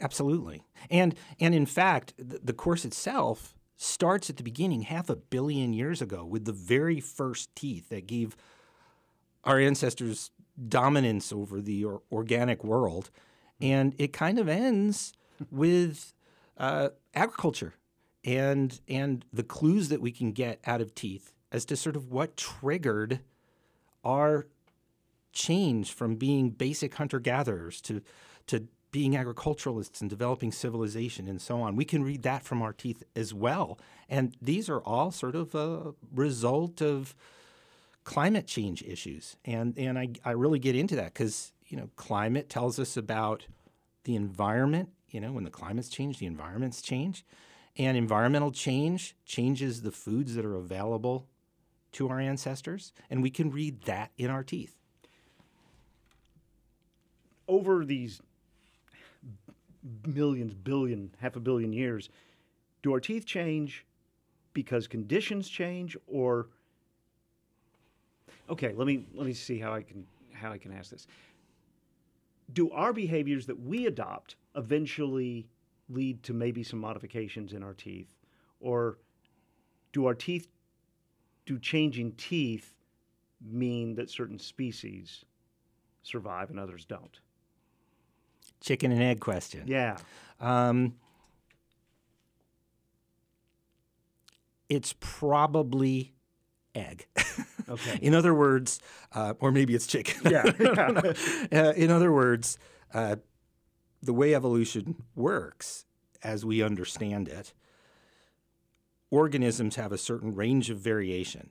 [0.00, 0.62] Absolutely.
[0.90, 5.72] And and in fact, the, the course itself starts at the beginning half a billion
[5.72, 8.36] years ago with the very first teeth that gave
[9.44, 10.30] our ancestors
[10.68, 13.10] dominance over the or- organic world.
[13.60, 15.12] And it kind of ends
[15.50, 16.14] with
[16.58, 17.74] uh, agriculture
[18.24, 22.10] and and the clues that we can get out of teeth as to sort of
[22.10, 23.20] what triggered
[24.04, 24.46] our
[25.32, 28.02] change from being basic hunter gatherers to
[28.46, 31.74] to being agriculturalists and developing civilization and so on.
[31.76, 33.78] We can read that from our teeth as well.
[34.08, 37.14] And these are all sort of a result of
[38.04, 39.36] climate change issues.
[39.44, 43.46] And and I, I really get into that because, you know, climate tells us about
[44.04, 44.90] the environment.
[45.10, 47.24] You know, when the climates change, the environments change.
[47.76, 51.26] And environmental change changes the foods that are available
[51.92, 52.92] to our ancestors.
[53.10, 54.76] And we can read that in our teeth.
[57.52, 58.20] over these
[60.06, 62.08] millions, billion, half a billion years,
[62.82, 63.86] do our teeth change
[64.52, 66.48] because conditions change, or
[68.50, 68.72] okay?
[68.74, 71.06] Let me let me see how I can how I can ask this.
[72.52, 75.46] Do our behaviors that we adopt eventually
[75.88, 78.14] lead to maybe some modifications in our teeth,
[78.60, 78.98] or
[79.92, 80.48] do our teeth
[81.46, 82.74] do changing teeth
[83.40, 85.24] mean that certain species
[86.02, 87.20] survive and others don't?
[88.62, 89.64] Chicken and egg question.
[89.66, 89.96] Yeah.
[90.40, 90.94] Um,
[94.68, 96.14] it's probably
[96.74, 97.06] egg.
[97.68, 97.98] Okay.
[98.02, 98.80] in other words,
[99.14, 100.14] uh, or maybe it's chicken.
[100.30, 100.44] Yeah.
[101.52, 102.56] uh, in other words,
[102.94, 103.16] uh,
[104.02, 105.84] the way evolution works,
[106.22, 107.52] as we understand it,
[109.10, 111.50] organisms have a certain range of variation.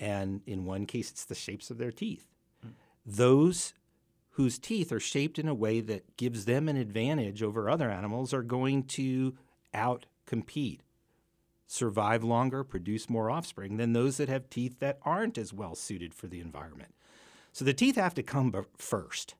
[0.00, 2.26] And in one case, it's the shapes of their teeth.
[3.04, 3.74] Those
[4.32, 8.32] whose teeth are shaped in a way that gives them an advantage over other animals
[8.32, 9.34] are going to
[9.74, 10.80] outcompete,
[11.66, 16.14] survive longer, produce more offspring than those that have teeth that aren't as well suited
[16.14, 16.94] for the environment.
[17.52, 19.34] So the teeth have to come b- 1st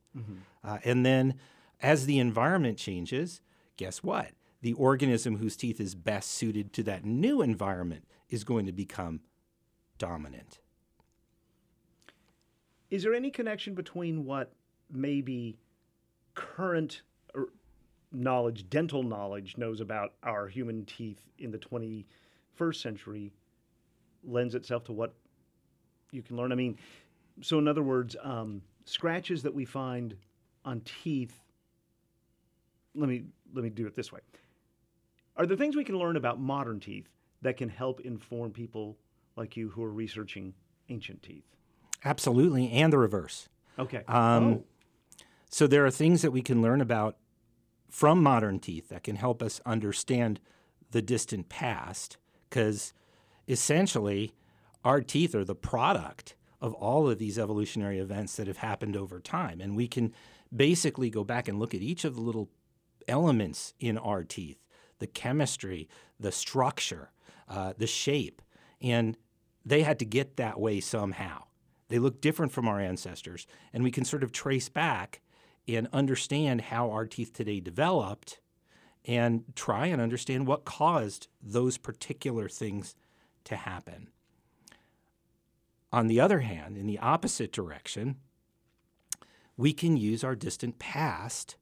[0.63, 1.35] Uh, and then
[1.81, 3.41] as the environment changes,
[3.79, 4.33] guess what?
[4.61, 9.21] The organism whose teeth is best suited to that new environment is going to become
[9.97, 10.61] dominant.
[12.91, 14.53] Is there any connection between what
[14.93, 15.59] maybe
[16.35, 17.03] current
[17.37, 17.49] er,
[18.13, 23.33] knowledge, dental knowledge, knows about our human teeth in the 21st century
[24.25, 25.15] lends itself to what
[26.11, 26.53] you can learn?
[26.53, 26.79] I mean,
[27.41, 30.17] so in other words, um, scratches that we find
[30.65, 31.39] on teeth.
[32.95, 33.25] Let me
[33.55, 34.21] let me do it this way.
[35.37, 37.09] Are there things we can learn about modern teeth
[37.41, 38.99] that can help inform people
[39.37, 40.53] like you who are researching
[40.91, 41.45] ancient teeth?
[42.05, 43.49] Absolutely, and the reverse.
[43.79, 44.03] Okay.
[44.09, 44.65] Um, Oh.
[45.53, 47.19] So there are things that we can learn about
[47.91, 50.41] from modern teeth that can help us understand
[50.91, 52.17] the distant past,
[52.49, 52.95] because
[53.47, 54.33] essentially
[54.83, 59.21] our teeth are the product of all of these evolutionary events that have happened over
[59.21, 59.61] time.
[59.61, 60.15] And we can
[60.55, 62.49] basically go back and look at each of the little
[63.07, 64.59] elements in our teeth
[65.01, 65.89] the chemistry,
[66.19, 67.11] the structure,
[67.49, 68.41] uh, the shape.
[68.81, 69.19] And
[69.67, 71.43] they had to get that way somehow.
[71.89, 73.47] They look different from our ancestors.
[73.73, 75.21] And we can sort of trace back
[75.69, 78.41] and understand how our teeth today developed
[79.05, 82.95] and try and understand what caused those particular things
[83.45, 84.09] to happen.
[85.93, 88.17] On the other hand, in the opposite direction,
[89.57, 91.57] we can use our distant past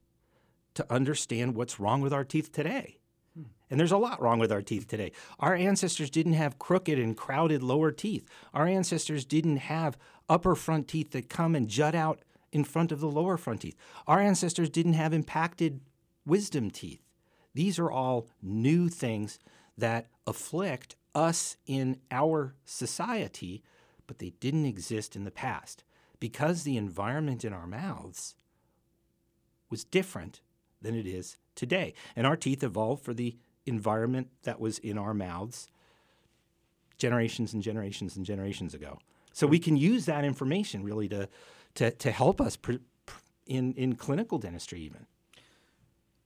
[0.74, 2.98] to understand what's wrong with our teeth today.
[3.34, 3.44] Hmm.
[3.68, 5.10] And there's a lot wrong with our teeth today.
[5.40, 8.28] Our ancestors didn't have crooked and crowded lower teeth.
[8.54, 12.20] Our ancestors didn't have upper front teeth that come and jut out
[12.52, 13.76] in front of the lower front teeth.
[14.06, 15.80] Our ancestors didn't have impacted
[16.26, 17.02] wisdom teeth.
[17.54, 19.38] These are all new things
[19.76, 23.62] that afflict us in our society,
[24.06, 25.84] but they didn't exist in the past
[26.20, 28.34] because the environment in our mouths
[29.70, 30.40] was different
[30.82, 31.94] than it is today.
[32.14, 33.36] And our teeth evolved for the
[33.66, 35.68] environment that was in our mouths
[36.98, 38.98] generations and generations and generations ago.
[39.32, 41.28] So we can use that information really to,
[41.74, 42.74] to, to help us pr-
[43.06, 45.06] pr- in, in clinical dentistry, even.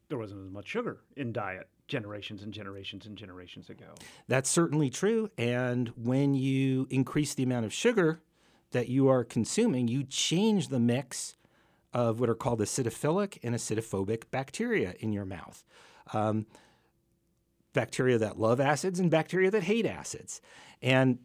[0.09, 3.95] there wasn't as much sugar in diet generations and generations and generations ago.
[4.29, 5.31] That's certainly true.
[5.37, 8.21] And when you increase the amount of sugar
[8.71, 11.37] that you are consuming, you change the mix
[11.93, 15.63] of what are called acidophilic and acidophobic bacteria in your mouth.
[16.13, 16.47] Um,
[17.73, 20.41] bacteria that love acids and bacteria that hate acids.
[20.81, 21.19] And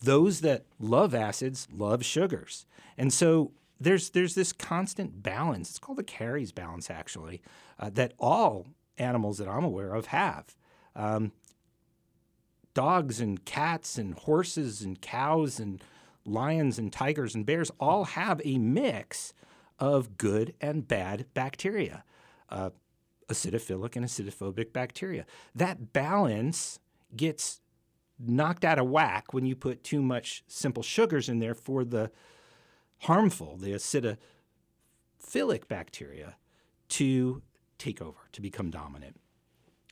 [0.00, 2.66] those that love acids love sugars.
[2.96, 5.70] And so there's there's this constant balance.
[5.70, 7.40] It's called the caries balance, actually,
[7.78, 8.66] uh, that all
[8.98, 10.54] animals that I'm aware of have.
[10.94, 11.32] Um,
[12.74, 15.82] dogs and cats and horses and cows and
[16.24, 19.32] lions and tigers and bears all have a mix
[19.78, 22.04] of good and bad bacteria,
[22.50, 22.70] uh,
[23.28, 25.24] acidophilic and acidophobic bacteria.
[25.54, 26.78] That balance
[27.16, 27.60] gets
[28.24, 32.10] knocked out of whack when you put too much simple sugars in there for the
[33.00, 36.36] harmful, the acidophilic bacteria,
[36.88, 37.42] to
[37.78, 39.18] take over, to become dominant.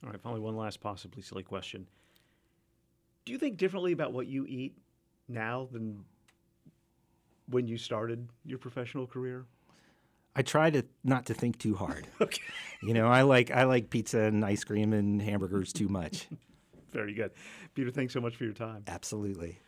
[0.05, 1.87] All right, finally, one last possibly silly question.
[3.25, 4.77] Do you think differently about what you eat
[5.29, 6.05] now than
[7.49, 9.47] when you started your professional career?
[10.37, 12.07] I try to not to think too hard.
[12.21, 12.43] okay.
[12.83, 16.29] You know, I like I like pizza and ice cream and hamburgers too much.
[16.93, 17.33] Very good.
[17.75, 18.85] Peter, thanks so much for your time.
[18.87, 19.61] Absolutely.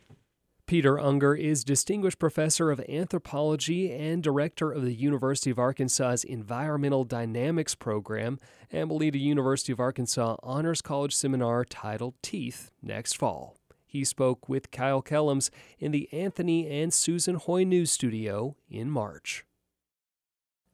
[0.66, 7.02] Peter Ungar is Distinguished Professor of Anthropology and Director of the University of Arkansas's Environmental
[7.02, 8.38] Dynamics Program
[8.70, 13.56] and will lead a University of Arkansas Honors College seminar titled Teeth next fall.
[13.84, 15.50] He spoke with Kyle Kellums
[15.80, 19.44] in the Anthony and Susan Hoy News Studio in March.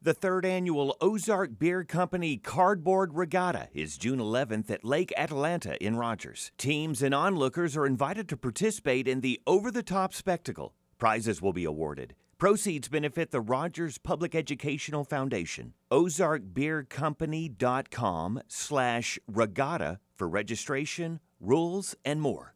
[0.02, 5.96] The third annual Ozark Beer Company Cardboard Regatta is June 11th at Lake Atlanta in
[5.96, 6.52] Rogers.
[6.58, 10.74] Teams and onlookers are invited to participate in the over the top spectacle.
[10.98, 12.14] Prizes will be awarded.
[12.38, 15.72] Proceeds benefit the Rogers Public Educational Foundation.
[15.90, 22.55] OzarkBeerCompany.com slash regatta for registration, rules, and more.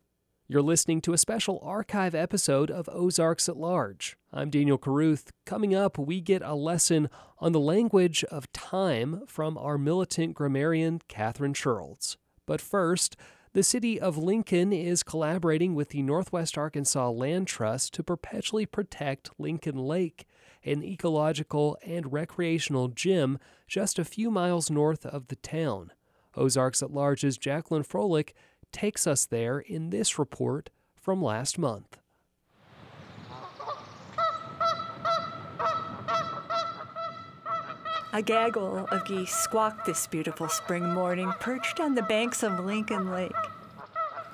[0.51, 4.16] You're listening to a special archive episode of Ozarks at Large.
[4.32, 5.30] I'm Daniel Caruth.
[5.46, 11.03] Coming up, we get a lesson on the language of time from our militant grammarian,
[11.07, 12.16] Catherine Shirlds.
[12.46, 13.16] But first,
[13.53, 19.30] the city of Lincoln is collaborating with the Northwest Arkansas Land Trust to perpetually protect
[19.38, 20.26] Lincoln Lake,
[20.64, 23.38] an ecological and recreational gym
[23.68, 25.92] just a few miles north of the town.
[26.34, 28.32] Ozarks at Large's Jacqueline Froelich
[28.73, 31.97] takes us there in this report from last month.
[38.12, 43.12] A gaggle of geese squawked this beautiful spring morning, perched on the banks of Lincoln
[43.12, 43.33] Lake.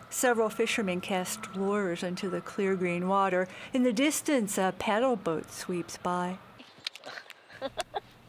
[0.08, 3.48] Several fishermen cast lures into the clear green water.
[3.74, 6.38] In the distance, a paddle boat sweeps by.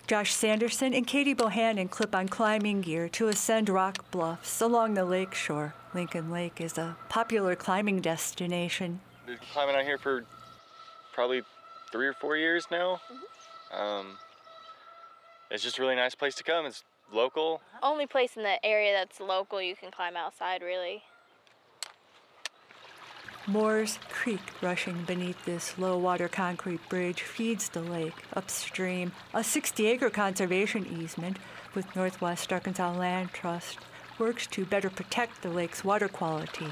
[0.08, 5.04] Josh Sanderson and Katie Bohannon clip on climbing gear to ascend rock bluffs along the
[5.04, 5.74] lake shore.
[5.94, 9.02] Lincoln Lake is a popular climbing destination.
[9.26, 10.24] Been climbing out here for
[11.12, 11.42] probably
[11.92, 13.02] three or four years now.
[13.78, 14.18] Um,
[15.52, 16.66] it's just a really nice place to come.
[16.66, 17.60] It's local.
[17.84, 21.04] Only place in the area that's local you can climb outside, really.
[23.50, 29.14] Moore's Creek, rushing beneath this low water concrete bridge, feeds the lake upstream.
[29.34, 31.38] A 60 acre conservation easement
[31.74, 33.80] with Northwest Arkansas Land Trust
[34.20, 36.68] works to better protect the lake's water quality.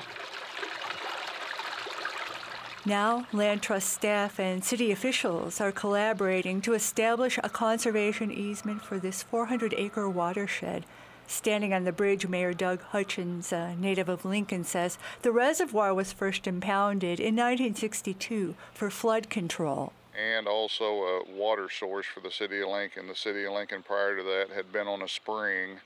[2.85, 8.99] Now, Land Trust staff and city officials are collaborating to establish a conservation easement for
[8.99, 10.85] this 400 acre watershed.
[11.27, 16.13] Standing on the bridge, Mayor Doug Hutchins, a native of Lincoln, says the reservoir was
[16.13, 19.91] first impounded in 1962 for flood control.
[20.17, 23.07] And also a water source for the city of Lincoln.
[23.07, 25.79] The city of Lincoln, prior to that, had been on a spring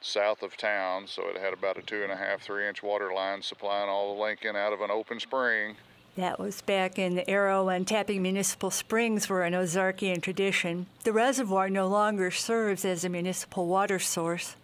[0.00, 3.12] south of town, so it had about a two and a half, three inch water
[3.12, 5.76] line supplying all of Lincoln out of an open spring.
[6.16, 10.86] That was back in the era when tapping municipal springs were an Ozarkian tradition.
[11.04, 14.56] The reservoir no longer serves as a municipal water source.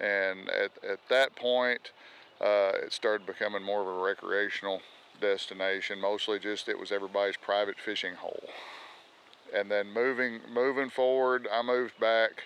[0.00, 1.92] And at, at that point,
[2.40, 4.82] uh, it started becoming more of a recreational
[5.20, 6.00] destination.
[6.00, 8.48] Mostly just it was everybody's private fishing hole.
[9.54, 12.44] And then moving moving forward, I moved back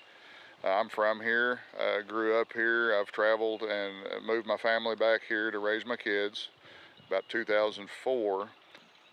[0.62, 2.94] uh, I'm from here, uh, grew up here.
[2.94, 6.48] I've traveled and uh, moved my family back here to raise my kids.
[7.08, 8.48] About 2004,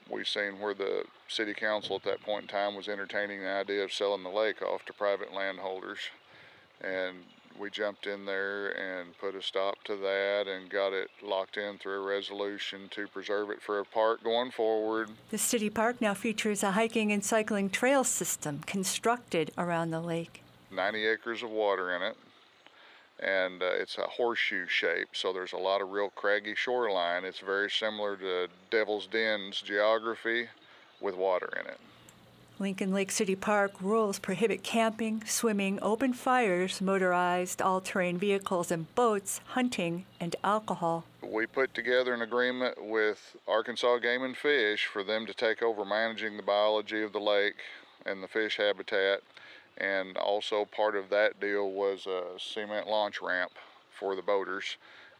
[0.10, 3.84] we seen where the city council at that point in time was entertaining the idea
[3.84, 6.00] of selling the lake off to private landholders.
[6.82, 7.20] And
[7.60, 11.78] we jumped in there and put a stop to that and got it locked in
[11.78, 15.10] through a resolution to preserve it for a park going forward.
[15.32, 20.43] The city park now features a hiking and cycling trail system constructed around the lake.
[20.72, 22.18] 90 acres of water in it
[23.20, 27.39] and uh, it's a horseshoe shape so there's a lot of real craggy shoreline it's
[27.39, 30.47] very similar to devil's den's geography
[31.01, 31.80] with water in it
[32.60, 39.41] lincoln lake city park rules prohibit camping swimming open fires motorized all-terrain vehicles and boats
[39.47, 45.26] hunting and alcohol we put together an agreement with arkansas game and fish for them
[45.26, 47.58] to take over managing the biology of the lake
[48.05, 49.22] and the fish habitat
[49.78, 53.51] and also part of that deal was a cement launch ramp
[53.97, 54.78] for the boaters.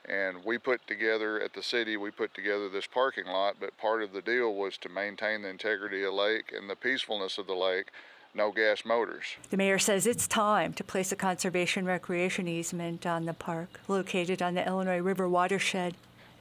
[0.08, 4.02] And we put together at the city, we put together this parking lot, but part
[4.02, 7.48] of the deal was to maintain the integrity of the lake and the peacefulness of
[7.48, 7.88] the lake.
[8.34, 9.26] No gas motors.
[9.50, 14.42] The mayor says it's time to place a conservation recreation easement on the park, located
[14.42, 15.96] on the Illinois River watershed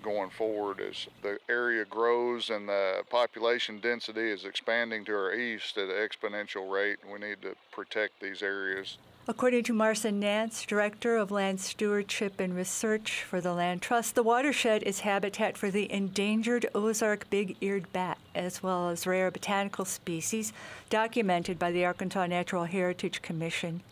[0.07, 5.77] going forward as the area grows and the population density is expanding to our east
[5.77, 6.99] at an exponential rate.
[7.13, 8.99] We need to protect these areas.
[9.29, 14.23] According to Marson Nance, Director of Land Stewardship and Research for the Land Trust, the
[14.23, 19.85] watershed is habitat for the endangered Ozark big eared bat, as well as rare botanical
[19.85, 20.53] species
[20.91, 23.83] documented by the Arkansas Natural Heritage Commission.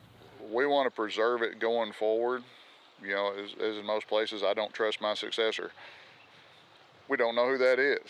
[0.52, 2.44] We want to preserve it going forward.
[3.02, 5.72] You know, as, as in most places, I don't trust my successor
[7.08, 8.00] we don't know who that is.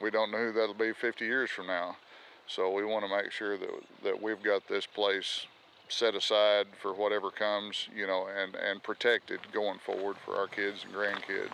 [0.00, 1.96] we don't know who that'll be 50 years from now.
[2.46, 3.70] So we want to make sure that
[4.04, 5.46] that we've got this place
[5.88, 10.84] set aside for whatever comes, you know, and and protected going forward for our kids
[10.84, 11.52] and grandkids.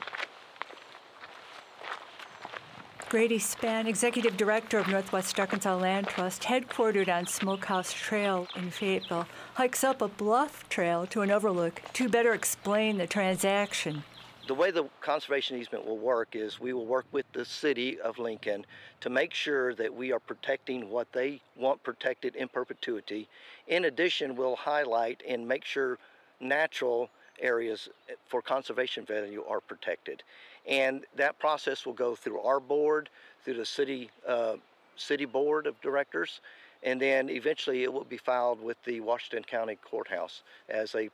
[3.08, 9.28] Grady Spann, Executive Director of Northwest Arkansas Land Trust, headquartered on Smokehouse Trail in Fayetteville,
[9.54, 14.02] hikes up a bluff trail to an overlook to better explain the transaction.
[14.46, 18.18] The way the conservation easement will work is we will work with the city of
[18.18, 18.66] Lincoln
[19.00, 23.26] to make sure that we are protecting what they want protected in perpetuity.
[23.68, 25.98] In addition, we'll highlight and make sure
[26.40, 27.08] natural
[27.40, 27.88] areas
[28.26, 30.22] for conservation value are protected.
[30.68, 33.08] And that process will go through our board,
[33.44, 34.56] through the city, uh,
[34.96, 36.42] city board of directors,
[36.82, 41.08] and then eventually it will be filed with the Washington County Courthouse as a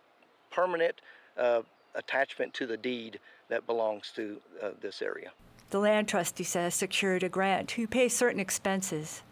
[0.51, 1.01] permanent
[1.37, 1.62] uh,
[1.95, 5.30] attachment to the deed that belongs to uh, this area.
[5.70, 9.22] The land trustee says secured a grant to pay certain expenses.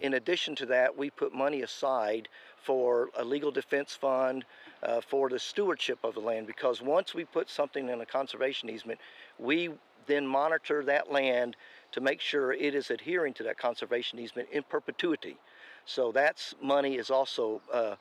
[0.00, 2.28] In addition to that, we put money aside
[2.62, 4.44] for a legal defense fund
[4.82, 8.68] uh, for the stewardship of the land because once we put something in a conservation
[8.68, 8.98] easement,
[9.38, 9.70] we
[10.06, 11.56] then monitor that land
[11.92, 15.36] to make sure it is adhering to that conservation easement in perpetuity.
[15.84, 17.96] So that money is also uh,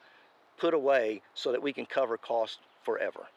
[0.58, 3.28] put away so that we can cover costs forever.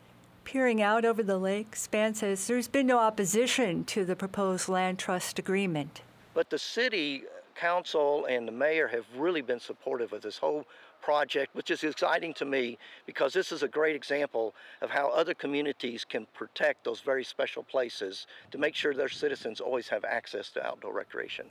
[0.45, 4.99] Peering out over the lake, Spann says there's been no opposition to the proposed land
[4.99, 6.03] trust agreement.
[6.35, 7.25] But the city
[7.55, 10.67] council and the mayor have really been supportive of this whole
[11.01, 15.35] project, which is exciting to me because this is a great example of how other
[15.35, 20.51] communities can protect those very special places to make sure their citizens always have access
[20.51, 21.47] to outdoor recreation.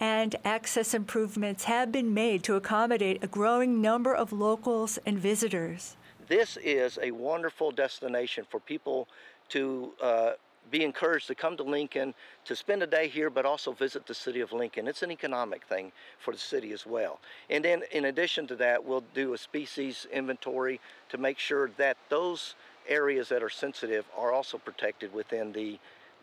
[0.00, 5.96] And access improvements have been made to accommodate a growing number of locals and visitors.
[6.28, 9.08] This is a wonderful destination for people
[9.50, 10.30] to uh,
[10.70, 12.14] be encouraged to come to Lincoln
[12.46, 14.88] to spend a day here, but also visit the city of Lincoln.
[14.88, 17.20] It's an economic thing for the city as well.
[17.50, 21.96] And then, in addition to that, we'll do a species inventory to make sure that
[22.08, 22.54] those
[22.88, 25.78] areas that are sensitive are also protected within the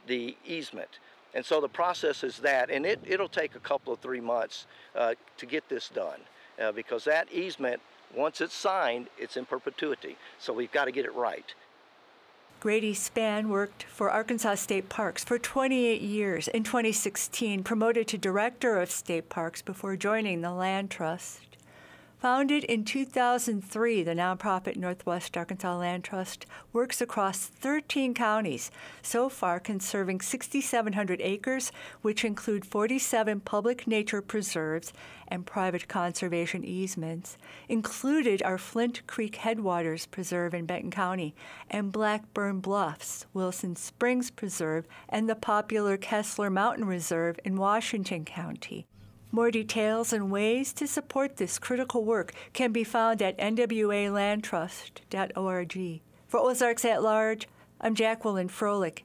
[0.08, 1.00] the easement.
[1.34, 4.66] And so the process is that, and it, it'll take a couple of three months
[4.96, 6.20] uh, to get this done
[6.62, 7.82] uh, because that easement,
[8.16, 10.18] once it's signed, it's in perpetuity.
[10.40, 11.54] So we've got to get it right.
[12.60, 16.48] Grady Spann worked for Arkansas State Parks for 28 years.
[16.48, 21.58] In 2016, promoted to Director of State Parks before joining the Land Trust.
[22.22, 28.70] Founded in 2003, the nonprofit Northwest Arkansas Land Trust works across 13 counties,
[29.02, 31.72] so far conserving 6,700 acres,
[32.04, 34.94] which include 47 public nature preserves
[35.30, 37.40] and private conservation easements.
[37.68, 41.34] Included are Flint Creek Headwaters Preserve in Benton County
[41.72, 48.86] and Blackburn Bluffs, Wilson Springs Preserve, and the popular Kessler Mountain Reserve in Washington County.
[49.34, 56.02] More details and ways to support this critical work can be found at nwalandtrust.org.
[56.28, 57.48] For Ozarks at Large,
[57.80, 59.04] I'm Jacqueline Froelich.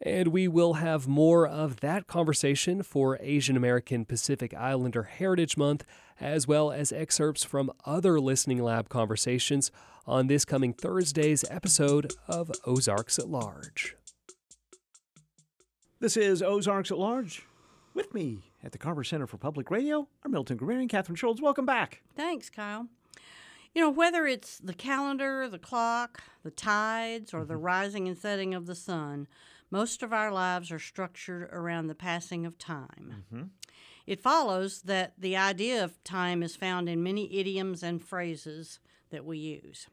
[0.00, 5.84] And we will have more of that conversation for Asian American Pacific Islander Heritage Month,
[6.20, 9.72] as well as excerpts from other Listening Lab conversations
[10.06, 13.96] on this coming Thursday's episode of Ozarks at Large.
[15.98, 17.42] This is Ozarks at Large.
[17.92, 21.42] With me at the Carver Center for Public Radio are Milton Guerrero and Catherine Schultz.
[21.42, 22.02] Welcome back.
[22.14, 22.86] Thanks, Kyle.
[23.78, 28.52] You know, whether it's the calendar, the clock, the tides, or the rising and setting
[28.52, 29.28] of the sun,
[29.70, 33.22] most of our lives are structured around the passing of time.
[33.32, 33.42] Mm-hmm.
[34.04, 39.24] It follows that the idea of time is found in many idioms and phrases that
[39.24, 39.86] we use.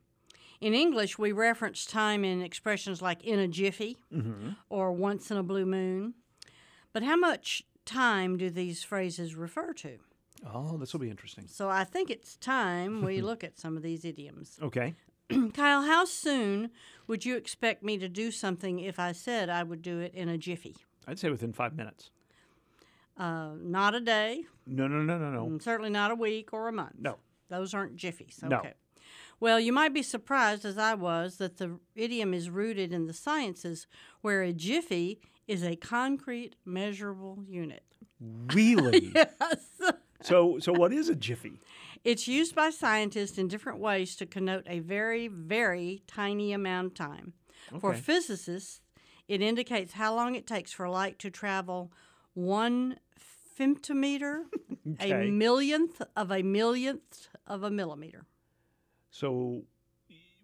[0.60, 4.54] In English, we reference time in expressions like in a jiffy Mm-hmm.
[4.68, 6.16] or once in a blue moon.
[6.92, 10.00] But how much time do these phrases refer to?
[10.54, 11.46] Oh, this will be interesting.
[11.48, 14.58] So I think it's time we look at some of these idioms.
[14.62, 14.94] Okay.
[15.54, 16.70] Kyle, how soon
[17.08, 20.30] would you expect me to do something if I said I would do it in
[20.30, 20.76] a jiffy?
[21.08, 22.10] I'd say within five minutes.
[23.18, 25.46] Uh, not a day, No, no, no, no, no.
[25.46, 26.96] and certainly not a week or a month.
[27.00, 27.16] No.
[27.50, 28.44] Those aren't jiffies.
[28.44, 28.62] No.
[29.40, 33.14] Well, you might be surprised, as I was, that the idiom is rooted in the
[33.14, 33.88] sciences,
[34.22, 37.84] where a jiffy is a concrete, measurable unit.
[38.20, 39.12] Really?
[39.16, 39.32] yes.
[40.26, 41.62] So, so what is a jiffy?
[42.04, 46.94] It's used by scientists in different ways to connote a very, very tiny amount of
[46.96, 47.34] time.
[47.80, 48.82] For physicists,
[49.28, 51.92] it indicates how long it takes for light to travel
[52.34, 52.98] one
[53.58, 54.44] femtometer,
[55.02, 55.28] Okay.
[55.28, 58.26] a millionth of a millionth of a millimeter.
[59.10, 59.64] So,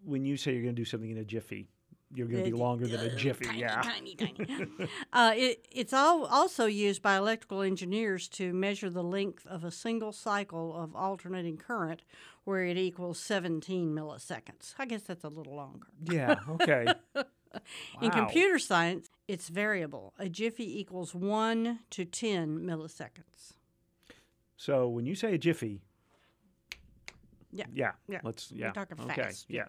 [0.04, 1.68] when you say you're going to do something in a jiffy,
[2.14, 3.46] you're going to be longer than a jiffy.
[3.46, 3.80] tiny, yeah.
[3.82, 4.68] tiny, tiny.
[5.12, 9.70] uh, it, it's all, also used by electrical engineers to measure the length of a
[9.70, 12.02] single cycle of alternating current,
[12.44, 14.74] where it equals 17 milliseconds.
[14.78, 15.86] I guess that's a little longer.
[16.04, 16.36] Yeah.
[16.50, 16.86] Okay.
[17.14, 17.22] wow.
[18.00, 20.12] In computer science, it's variable.
[20.18, 23.54] A jiffy equals 1 to 10 milliseconds.
[24.56, 25.80] So when you say a jiffy,
[27.50, 27.64] Yeah.
[27.72, 28.20] yeah, Yeah.
[28.22, 28.72] let's We're yeah.
[28.72, 29.22] talking okay.
[29.22, 29.46] fast.
[29.48, 29.66] Yeah.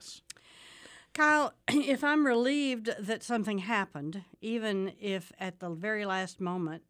[1.14, 6.84] Kyle, if I'm relieved that something happened, even if at the very last moment,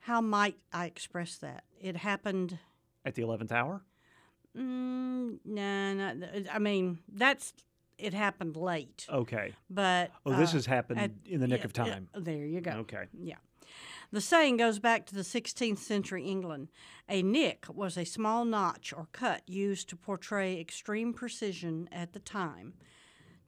[0.00, 1.64] how might I express that?
[1.80, 2.58] It happened.
[3.04, 3.82] At the eleventh hour.
[4.56, 6.26] Mm, no, no.
[6.52, 7.52] I mean, that's
[7.98, 9.06] it happened late.
[9.08, 9.54] Okay.
[9.70, 12.08] But Oh, this uh, has happened at- in the nick yeah, of time.
[12.14, 12.72] there you go.
[12.80, 13.04] Okay.
[13.18, 13.36] Yeah.
[14.10, 16.68] The saying goes back to the 16th century England.
[17.08, 22.18] A nick was a small notch or cut used to portray extreme precision at the
[22.18, 22.74] time,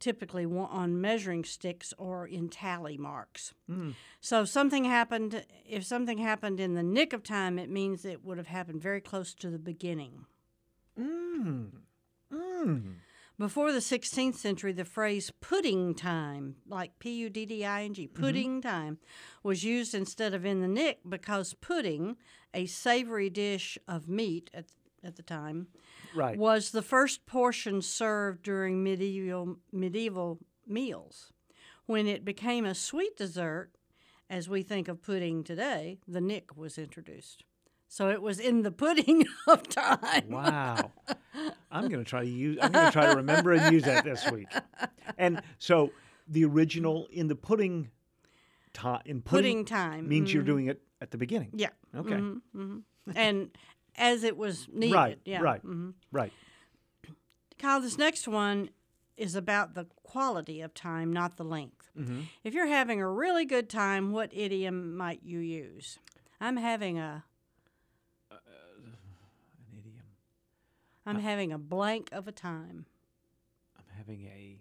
[0.05, 3.55] typically on measuring sticks or in tally marks.
[3.71, 3.95] Mm.
[4.21, 8.37] So something happened, if something happened in the nick of time, it means it would
[8.37, 10.27] have happened very close to the beginning.
[11.01, 11.71] Mm.
[12.31, 12.97] Mm.
[13.39, 17.95] Before the 16th century, the phrase pudding time, like P U D D I N
[17.95, 18.99] G, pudding time,
[19.43, 22.17] was used instead of in the nick because pudding,
[22.53, 24.67] a savory dish of meat at,
[25.03, 25.69] at the time,
[26.15, 26.37] Right.
[26.39, 31.33] was the first portion served during medieval, medieval meals.
[31.87, 33.71] When it became a sweet dessert,
[34.31, 37.45] as we think of pudding today, the nick was introduced.
[37.89, 40.29] So it was in the pudding of time.
[40.29, 40.93] Wow.
[41.71, 42.59] I'm going to try to use.
[42.61, 44.49] I'm going to try to remember and use that this week.
[45.19, 45.91] And so
[46.27, 47.91] the original in the pudding
[48.73, 50.47] time in pudding, Pudding time, means you're mhm.
[50.47, 51.51] doing it at the beginning.
[51.55, 51.69] Yeah.
[51.95, 52.15] Okay.
[52.15, 52.83] mhm, mhm.
[53.15, 53.51] And
[53.97, 54.95] as it was needed.
[54.95, 55.19] Right.
[55.25, 55.41] Yeah.
[55.41, 55.65] Right.
[55.65, 55.95] mhm.
[56.13, 56.33] Right.
[57.59, 58.71] Kyle, this next one
[59.17, 61.91] is about the quality of time, not the length.
[61.97, 62.25] Mhm.
[62.43, 65.99] If you're having a really good time, what idiom might you use?
[66.41, 67.25] I'm having a.
[68.31, 68.39] An
[69.73, 70.03] idiom.
[71.07, 72.87] I'm having a blank of a time.
[73.79, 74.61] I'm having a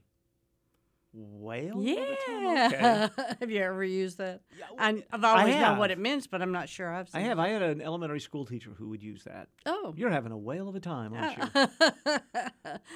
[1.14, 1.80] whale.
[1.80, 2.16] of a Yeah.
[2.28, 2.74] time?
[2.74, 3.36] Okay.
[3.39, 4.41] have you ever used that?
[4.78, 7.38] I, I've always known what it means, but I'm not sure I've I have.
[7.38, 7.41] it.
[7.41, 9.47] I had an elementary school teacher who would use that.
[9.66, 9.93] Oh.
[9.95, 12.09] You're having a whale of a time, aren't you?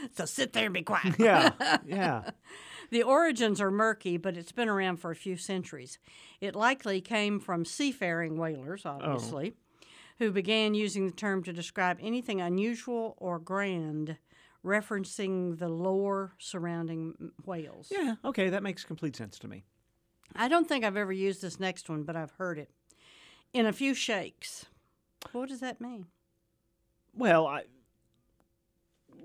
[0.14, 1.16] so sit there and be quiet.
[1.20, 1.52] Yeah,
[1.86, 2.30] yeah.
[2.90, 6.00] The origins are murky, but it's been around for a few centuries.
[6.40, 8.98] It likely came from seafaring whalers, Oh.
[9.02, 9.54] obviously,
[10.20, 14.18] who began using the term to describe anything unusual or grand,
[14.66, 17.92] referencing the lore surrounding whales.
[17.92, 18.16] Yeah.
[18.26, 19.64] Okay, that makes complete sense to me.
[20.36, 22.70] I don't think I've ever used this next one, but I've heard it.
[23.54, 24.66] In a few shakes.
[25.32, 26.08] What does that mean?
[27.16, 27.64] Well, I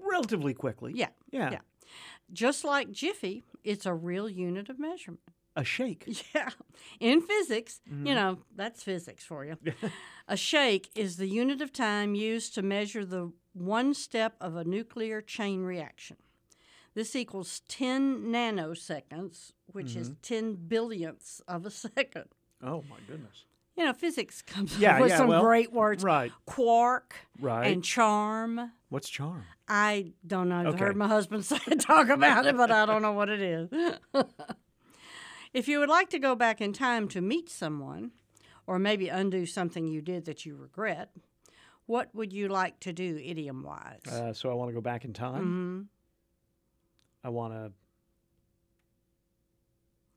[0.04, 0.92] relatively quickly.
[0.94, 1.08] Yeah.
[1.30, 1.50] Yeah.
[1.52, 1.58] Yeah.
[2.32, 5.20] Just like Jiffy, it's a real unit of measurement.
[5.56, 6.04] A shake.
[6.34, 6.48] Yeah.
[6.98, 8.14] In physics, you Mhm.
[8.14, 9.56] know, that's physics for you.
[10.28, 14.64] a shake is the unit of time used to measure the one step of a
[14.64, 16.16] nuclear chain reaction.
[16.94, 20.16] This equals 10 nanoseconds, which is Mhm.
[20.22, 22.26] 10 billionths of a second.
[22.62, 23.44] Oh my goodness.
[23.76, 26.04] You know, physics comes Yeah, with yeah, some well, great words.
[26.04, 26.30] right.
[26.44, 27.72] Quark Right.
[27.72, 28.72] and charm.
[28.90, 29.44] What's charm?
[29.66, 30.56] I don't know.
[30.60, 30.78] I've Okay.
[30.84, 33.70] heard my husband say talk about it, but I don't know what it is.
[35.54, 38.12] if you would like to go back in time to meet someone,
[38.66, 41.10] or maybe undo something you did that you regret,
[41.92, 44.00] what would you like to do idiom wise?
[44.10, 45.44] Uh, so I want to go back in time.
[45.44, 45.86] Mhm.
[47.22, 47.72] I want to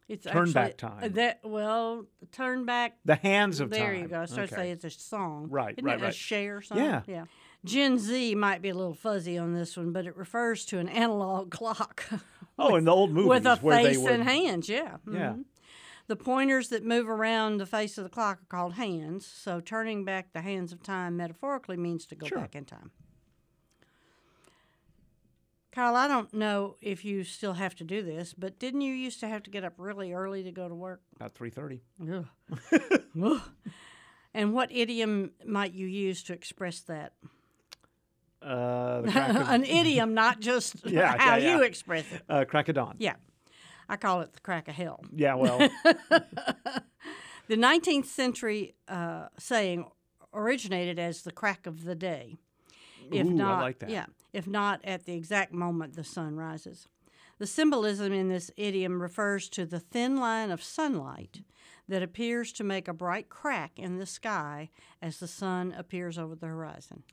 [0.08, 1.14] It's turn back time.
[1.14, 2.98] That well, turn back.
[3.06, 3.80] The hands of time.
[3.80, 4.22] there you go.
[4.22, 4.56] I trying to Okay.
[4.56, 5.48] say it's a song.
[5.50, 6.16] Right, Isn't right, it a right.
[6.16, 6.78] Cher song?
[6.78, 7.02] Yeah.
[7.08, 7.26] Yeah.
[7.66, 10.88] Gen Z might be a little fuzzy on this one, but it refers to an
[10.90, 12.06] analog clock.
[12.58, 14.70] Oh, in the old movies with a where they face would- and hands.
[14.70, 14.96] Yeah.
[15.12, 15.36] Yeah.
[16.08, 19.26] The pointers that move around the face of the clock are called hands.
[19.26, 22.38] So turning back the hands of time metaphorically means to go Sure.
[22.40, 22.92] back in time.
[25.72, 29.20] Kyle, I don't know if you still have to do this, but didn't you used
[29.20, 31.02] to have to get up really early to go to work?
[31.16, 31.82] about three thirty.
[34.34, 37.14] And what idiom might you use to express that?
[38.42, 38.46] Uh,
[39.06, 42.22] of- An idiom, not just Yeah, how yeah, you express it.
[42.28, 42.96] Uh, crack of dawn.
[43.00, 43.16] Yeah.
[43.88, 45.04] I call it the crack of hell.
[45.14, 45.58] Yeah, well.
[47.48, 49.86] the 19th century uh, saying
[50.34, 52.38] originated as the crack of the day.
[53.12, 53.90] If Ooh, not, like that.
[53.90, 56.88] yeah, if not at the exact moment the sun rises.
[57.38, 61.42] The symbolism in this idiom refers to the thin line of sunlight
[61.88, 64.70] that appears to make a bright crack in the sky
[65.02, 67.04] as the sun appears over the horizon.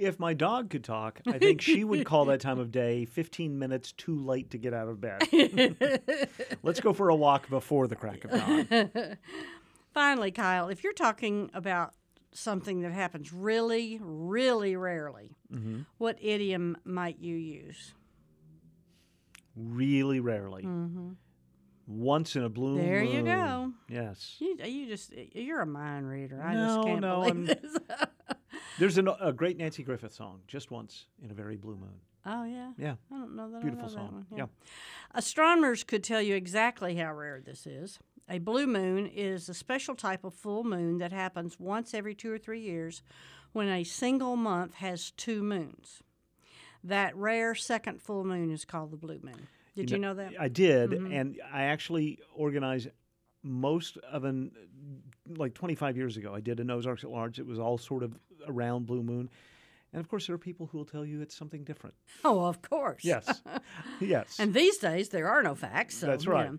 [0.00, 3.58] If my dog could talk, I think she would call that time of day 15
[3.58, 5.28] minutes too late to get out of bed.
[6.62, 9.18] Let's go for a walk before the crack of dawn.
[9.92, 11.92] Finally, Kyle, if you're talking about
[12.32, 15.84] something that happens really, really rarely, Mhm.
[15.98, 17.92] what idiom might you use?
[19.54, 20.62] Really rarely.
[20.62, 21.16] Mhm.
[21.86, 22.86] Once in a blue moon.
[22.86, 23.72] There you go.
[23.88, 24.36] Yes.
[24.38, 26.40] You, you just you're a mind reader.
[26.42, 27.20] I no, just can't no.
[27.22, 27.76] believe I'm- this.
[28.78, 32.00] There's an, a great Nanci Griffith song, Just Once in a Very Blue Moon.
[32.24, 32.70] oh yeah.
[32.78, 32.94] Yeah.
[33.12, 33.60] I don't know that.
[33.60, 34.26] Beautiful know that song.
[34.28, 34.38] one.
[34.38, 34.46] Yeah.
[35.14, 37.98] Astronomers could tell you exactly how rare this is.
[38.28, 42.32] A blue moon is a special type of full moon that happens once every two
[42.32, 43.02] or three years
[43.52, 46.02] when a single month has two moons.
[46.84, 49.48] That rare second full moon is called the blue moon.
[49.80, 50.32] Did you, know, that?
[50.38, 51.12] I did, Mhm.
[51.14, 52.88] and I actually organized
[53.42, 54.52] most of an
[55.36, 56.34] like 25 years ago.
[56.34, 57.38] I did a Ozarks at Large.
[57.38, 59.30] It was all sort of around Blue Moon,
[59.92, 61.94] and of course there are people who will tell you it's something different.
[62.24, 63.04] Oh, of course.
[63.04, 63.42] Yes,
[64.00, 64.38] yes.
[64.38, 65.96] And these days there are no facts.
[65.98, 66.52] So, That's you right.
[66.52, 66.58] know.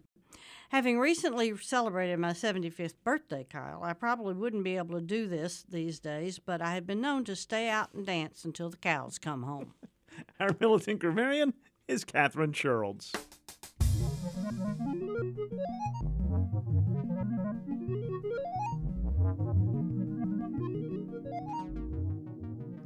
[0.70, 5.64] Having recently celebrated my 75th birthday, Kyle, I probably wouldn't be able to do this
[5.64, 9.20] these days, but I have been known to stay out and dance until the cows
[9.20, 9.74] come home.
[10.40, 11.54] Our militant grammarian
[11.92, 13.14] is Catherine Sherrills.